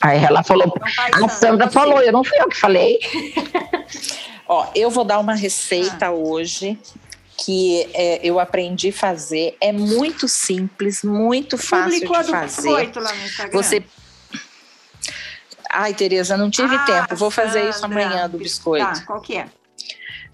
[0.00, 0.72] Aí ela falou.
[1.08, 2.98] Então a Sandra falou, eu não fui eu que falei.
[4.48, 6.12] Ó, eu vou dar uma receita ah.
[6.12, 6.78] hoje
[7.44, 9.56] que é, eu aprendi a fazer.
[9.60, 12.70] É muito simples, muito fácil Publicou de fazer.
[12.70, 13.62] Lá no Instagram.
[13.62, 13.84] Você
[15.74, 17.16] Ai, Tereza, não tive ah, tempo.
[17.16, 17.70] Vou fazer Sandra.
[17.70, 18.84] isso amanhã do biscoito.
[18.84, 19.46] Tá, qual que é?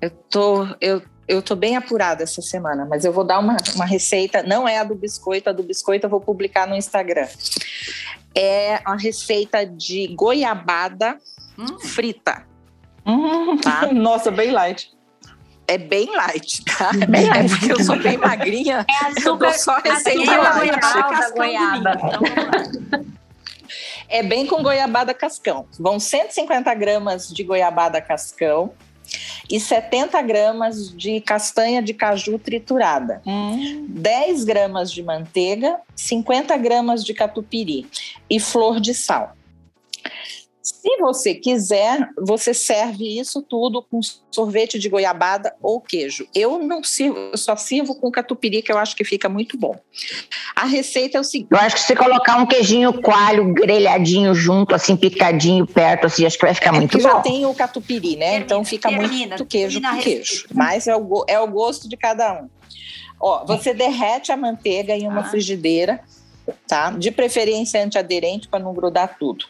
[0.00, 3.86] Eu tô, eu, eu tô bem apurada essa semana, mas eu vou dar uma, uma
[3.86, 4.42] receita.
[4.42, 7.28] Não é a do biscoito, a do biscoito eu vou publicar no Instagram.
[8.34, 11.16] É uma receita de goiabada
[11.56, 11.78] hum.
[11.78, 12.44] frita.
[13.06, 13.86] Hum, tá?
[13.94, 14.97] Nossa, bem light
[15.68, 16.90] é bem light, tá?
[17.00, 17.44] É, bem light.
[17.44, 18.86] é porque eu sou bem magrinha.
[18.88, 20.80] É açúcar, eu dou só receita light.
[20.80, 21.98] Goiabada, goiaba.
[24.08, 25.66] É bem com goiabada cascão.
[25.78, 28.72] Vão 150 gramas de goiabada cascão
[29.50, 33.86] e 70 gramas de castanha de caju triturada, hum.
[33.88, 37.86] 10 gramas de manteiga, 50 gramas de catupiry
[38.28, 39.34] e flor de sal.
[40.68, 44.00] Se você quiser, você serve isso tudo com
[44.30, 46.28] sorvete de goiabada ou queijo.
[46.34, 49.74] Eu não sirvo, eu só sirvo com catupiry, que eu acho que fica muito bom.
[50.54, 54.74] A receita é o seguinte: eu acho que se colocar um queijinho coalho grelhadinho junto,
[54.74, 57.02] assim, picadinho perto, assim, acho que vai ficar é muito bom.
[57.02, 58.26] já tem o catupiry, né?
[58.26, 60.46] Termina, então fica termina, muito queijo com queijo.
[60.52, 62.48] Mas é o, é o gosto de cada um.
[63.18, 65.24] Ó, você derrete a manteiga em uma ah.
[65.24, 66.00] frigideira
[66.66, 66.90] tá?
[66.90, 69.44] De preferência antiaderente para não grudar tudo.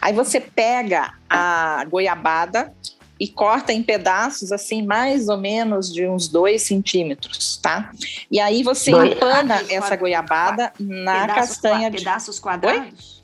[0.00, 2.72] Aí você pega a goiabada
[3.18, 7.92] e corta em pedaços assim, mais ou menos de uns dois centímetros, tá?
[8.30, 9.12] E aí você Dois.
[9.12, 13.22] empana ah, essa goiabada na pedaços, castanha de pedaços quadrados.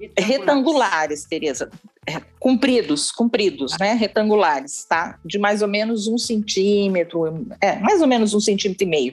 [0.00, 0.12] Oi?
[0.16, 1.70] Retangulares, Tereza.
[2.08, 3.92] É, compridos, compridos, né?
[3.94, 5.18] Retangulares, tá?
[5.24, 9.12] De mais ou menos um centímetro, é, mais ou menos um centímetro e meio.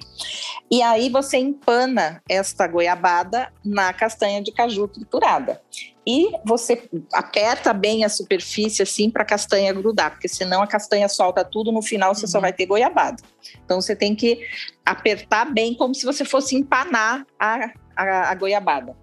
[0.69, 5.59] E aí você empana esta goiabada na castanha de caju triturada.
[6.05, 11.07] E você aperta bem a superfície assim para a castanha grudar, porque senão a castanha
[11.07, 12.31] solta tudo, no final você uhum.
[12.31, 13.23] só vai ter goiabada.
[13.63, 14.45] Então você tem que
[14.85, 18.95] apertar bem como se você fosse empanar a, a, a goiabada.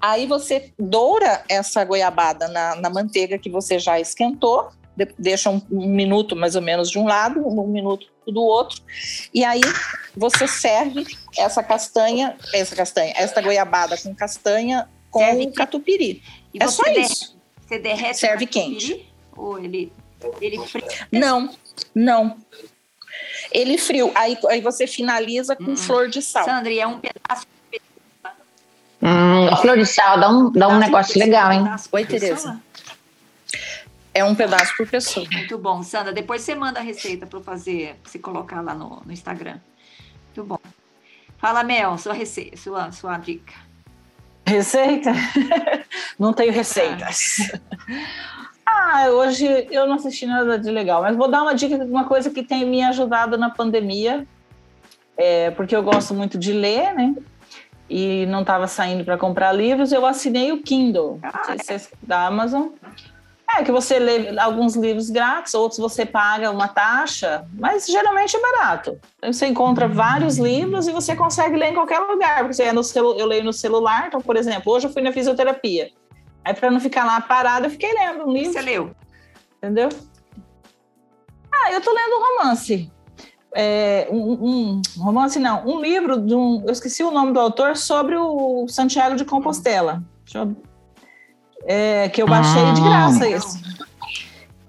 [0.00, 5.60] Aí você doura essa goiabada na, na manteiga que você já esquentou, de, deixa um,
[5.70, 8.80] um, minuto mais ou menos de um lado, um minuto do outro,
[9.34, 9.60] e aí
[10.16, 11.04] você serve
[11.36, 16.22] essa castanha, essa castanha, essa goiabada com castanha com serve catupiry.
[16.54, 17.36] E é só isso.
[17.66, 19.12] Você derrete serve quente.
[19.36, 19.92] Ou ele
[20.40, 20.84] ele frio?
[21.10, 21.50] Não,
[21.94, 22.36] não.
[23.52, 24.12] Ele frio.
[24.14, 25.76] Aí, aí você finaliza com hum.
[25.76, 26.44] flor de sal.
[26.44, 27.46] Sandra, é um pedaço
[29.30, 31.64] Hum, a flor de sal dá um, dá um negócio legal, hein?
[31.92, 32.60] Oi, Tereza.
[34.12, 35.24] É um pedaço por pessoa.
[35.30, 36.12] Muito bom, Sandra.
[36.12, 39.58] Depois você manda a receita para fazer, pra você colocar lá no, no Instagram.
[40.26, 40.58] Muito bom.
[41.38, 43.54] Fala, Mel, sua receita, sua, sua dica.
[44.44, 45.12] Receita?
[46.18, 47.52] não tenho receitas.
[48.66, 49.04] Ah.
[49.06, 52.04] ah, hoje eu não assisti nada de legal, mas vou dar uma dica de uma
[52.04, 54.26] coisa que tem me ajudado na pandemia,
[55.16, 57.14] é, porque eu gosto muito de ler, né?
[57.90, 61.80] E não estava saindo para comprar livros, eu assinei o Kindle ah, é.
[62.00, 62.68] da Amazon.
[63.52, 68.40] É que você lê alguns livros grátis, outros você paga uma taxa, mas geralmente é
[68.40, 68.96] barato.
[69.24, 72.84] Você encontra vários livros e você consegue ler em qualquer lugar, porque você é no
[72.84, 74.06] celu eu leio no celular.
[74.06, 75.90] Então, por exemplo, hoje eu fui na fisioterapia.
[76.44, 78.52] Aí, para não ficar lá parada, eu fiquei lendo um livro.
[78.52, 78.94] Você leu?
[79.58, 79.88] Entendeu?
[81.52, 82.90] Ah, eu tô lendo um romance
[83.54, 87.76] é, um, um, romance, não, um livro de um, eu esqueci o nome do autor,
[87.76, 90.02] sobre o Santiago de Compostela.
[90.32, 90.56] Eu,
[91.64, 93.60] é, que eu baixei ah, de graça esse.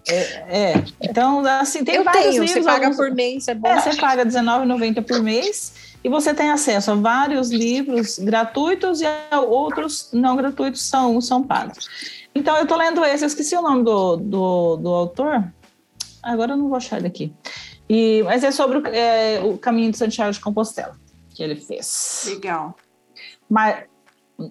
[0.09, 2.51] É, é, então, assim, tem eu vários tenho, livros.
[2.51, 3.67] Você paga alguns, por mês, é bom.
[3.67, 5.73] É, você paga R$19,90 por mês
[6.03, 9.05] e você tem acesso a vários livros gratuitos e
[9.47, 11.87] outros não gratuitos são, são pagos.
[12.33, 15.43] Então, eu estou lendo esse, eu esqueci o nome do, do, do autor.
[16.23, 17.33] Agora eu não vou achar ele aqui.
[17.93, 20.95] E, mas é sobre o, é, o caminho de Santiago de Compostela
[21.33, 22.23] que ele fez.
[22.25, 22.73] Legal.
[23.49, 23.83] Mas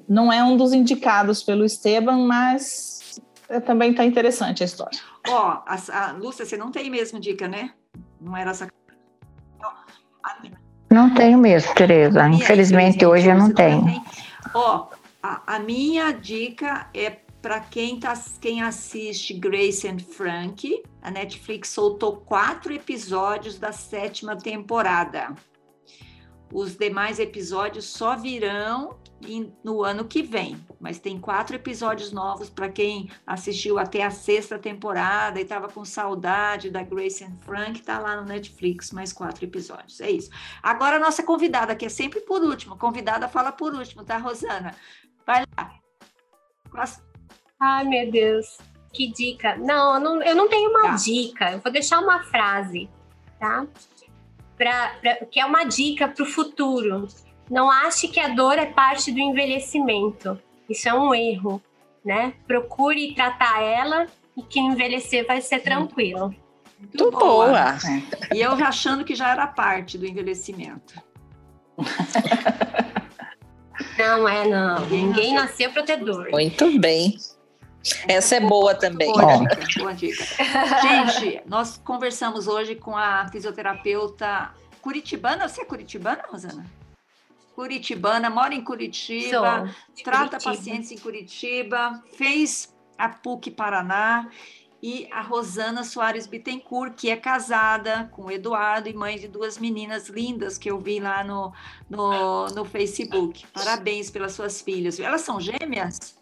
[0.06, 3.18] não é um dos indicados pelo Esteban, mas
[3.48, 4.98] é, também está interessante a história.
[5.26, 7.70] Ó, oh, a, a, Lúcia, você não tem mesmo dica, né?
[8.20, 8.68] Não era essa.
[10.90, 12.28] Não tenho mesmo, Tereza.
[12.28, 14.02] Infelizmente, hoje eu não tenho.
[14.52, 20.82] Ó, oh, a, a minha dica é para quem, tá, quem assiste Grace and Frank,
[21.00, 25.34] a Netflix soltou quatro episódios da sétima temporada.
[26.52, 28.98] Os demais episódios só virão
[29.62, 34.58] no ano que vem, mas tem quatro episódios novos para quem assistiu até a sexta
[34.58, 39.44] temporada e estava com saudade da Grace and Frank, tá lá no Netflix, mais quatro
[39.44, 40.00] episódios.
[40.00, 40.30] É isso.
[40.62, 44.74] Agora a nossa convidada, que é sempre por último, convidada fala por último, tá, Rosana?
[45.24, 45.80] Vai lá.
[47.60, 48.58] Ai, meu Deus.
[48.92, 49.56] Que dica.
[49.56, 50.94] Não, eu não, eu não tenho uma tá.
[50.96, 51.52] dica.
[51.52, 52.88] Eu vou deixar uma frase,
[53.38, 53.66] tá?
[54.56, 57.06] Pra, pra, que é uma dica para o futuro.
[57.50, 60.40] Não ache que a dor é parte do envelhecimento.
[60.68, 61.62] Isso é um erro,
[62.04, 62.32] né?
[62.46, 64.06] Procure tratar ela
[64.36, 66.34] e que envelhecer vai ser tranquilo.
[66.78, 67.46] Muito boa.
[67.46, 67.78] boa.
[68.32, 70.94] E eu achando que já era parte do envelhecimento.
[73.98, 74.86] Não é, não.
[74.86, 76.30] Ninguém nasceu para ter dor.
[76.30, 77.16] Muito bem.
[78.06, 79.10] Essa é boa também.
[79.12, 80.24] Boa dica, boa dica.
[80.82, 84.52] Gente, nós conversamos hoje com a fisioterapeuta
[84.82, 85.48] curitibana.
[85.48, 86.66] Você é curitibana, Rosana?
[87.54, 90.56] Curitibana, mora em Curitiba, Sou, trata Curitiba.
[90.56, 94.28] pacientes em Curitiba, fez a PUC Paraná
[94.82, 99.58] e a Rosana Soares Bittencourt, que é casada com o Eduardo e mãe de duas
[99.58, 101.52] meninas lindas que eu vi lá no,
[101.88, 103.46] no, no Facebook.
[103.52, 104.98] Parabéns pelas suas filhas.
[104.98, 106.19] Elas são gêmeas?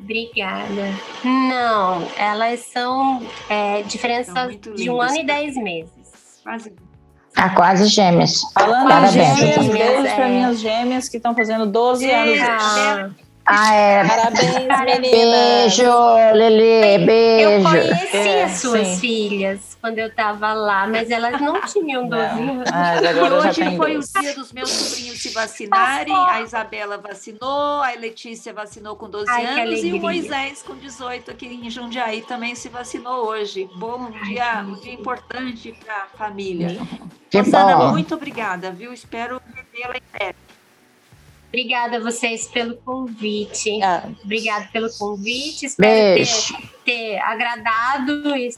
[0.00, 0.94] Obrigada.
[1.24, 6.40] Não, elas são é, diferenças de um ano e dez meses.
[6.42, 6.72] Quase.
[7.36, 8.40] Ah, quase gêmeas.
[8.52, 9.38] Falando Parabéns.
[9.38, 10.14] gêmeas, beijos é.
[10.14, 12.40] para minhas gêmeas que estão fazendo 12 anos.
[12.40, 13.10] Ah.
[13.50, 14.06] Ah, é.
[14.06, 15.10] Parabéns, meninas.
[15.10, 15.82] Beijo,
[16.34, 17.48] Lili, beijo.
[17.48, 18.98] Eu conheci é, as suas sim.
[18.98, 22.68] filhas quando eu estava lá, mas elas não tinham 12 anos.
[22.70, 26.14] Ah, hoje foi o dia dos meus sobrinhos se vacinarem.
[26.14, 31.30] A Isabela vacinou, a Letícia vacinou com 12 Ai, anos e o Moisés com 18
[31.30, 33.66] aqui em Jundiaí também se vacinou hoje.
[33.76, 36.78] Bom dia, um dia importante para a família.
[37.30, 37.90] Que Rosana, bom.
[37.92, 38.92] muito obrigada, viu?
[38.92, 39.40] Espero
[39.72, 40.47] vê-la em breve.
[41.48, 43.82] Obrigada a vocês pelo convite.
[43.82, 44.04] Ah.
[44.22, 45.66] Obrigada pelo convite.
[45.66, 46.54] Espero Beijo.
[46.56, 48.50] ter, ter agradado e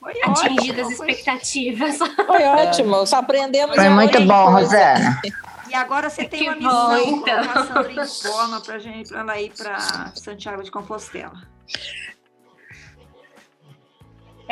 [0.00, 1.98] foi atingido ótimo, as expectativas.
[1.98, 3.76] Foi ótimo, só aprendemos.
[3.76, 5.20] Foi muito bom, Rosana.
[5.68, 7.40] E agora você tem que uma missão, bom, então.
[7.40, 11.40] a Sandra informa para gente, para ela ir para Santiago de Compostela.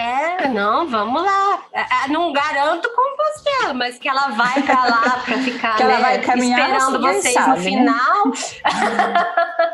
[0.00, 1.62] É, não, vamos lá.
[1.74, 5.96] É, é, não garanto Compostela, mas que ela vai para lá para ficar que ela
[5.96, 7.62] né, vai caminhar esperando vocês sabe, no né?
[7.62, 8.32] final.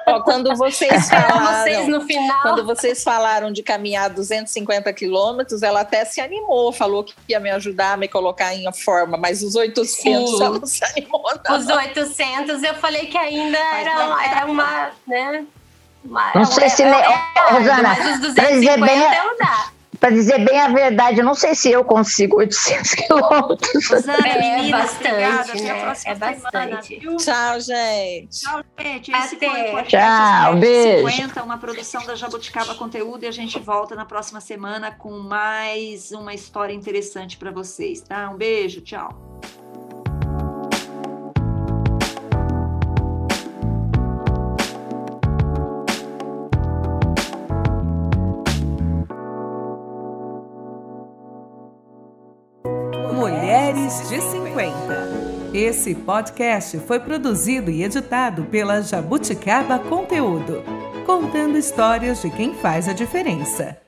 [0.08, 2.42] Ó, quando vocês falaram, vocês no final.
[2.42, 7.50] Quando vocês falaram de caminhar 250 quilômetros, ela até se animou, falou que ia me
[7.50, 10.42] ajudar a me colocar em forma, mas os 800 Sim.
[10.42, 11.22] ela não se animou.
[11.48, 11.56] Não.
[11.56, 15.46] Os 800 eu falei que ainda era, era uma, né?
[16.04, 16.82] Uma, não sei se...
[16.82, 19.75] É, é, Rosana, mas os 250 bem, eu dá.
[19.98, 23.88] Para dizer bem a verdade, eu não sei se eu consigo 800 quilômetros.
[23.88, 25.94] Rosana, é, menina, bastante, né?
[26.04, 27.00] É bastante.
[27.00, 28.40] Tchau, gente.
[28.40, 29.12] Tchau, gente.
[29.12, 29.82] Esse Até.
[29.84, 31.08] Tchau, beijo.
[31.10, 36.12] 50, uma produção da Jabuticaba Conteúdo e a gente volta na próxima semana com mais
[36.12, 38.30] uma história interessante para vocês, tá?
[38.30, 39.10] Um beijo, tchau.
[54.02, 55.50] De 50.
[55.54, 60.62] Esse podcast foi produzido e editado pela Jabuticaba Conteúdo,
[61.06, 63.85] contando histórias de quem faz a diferença.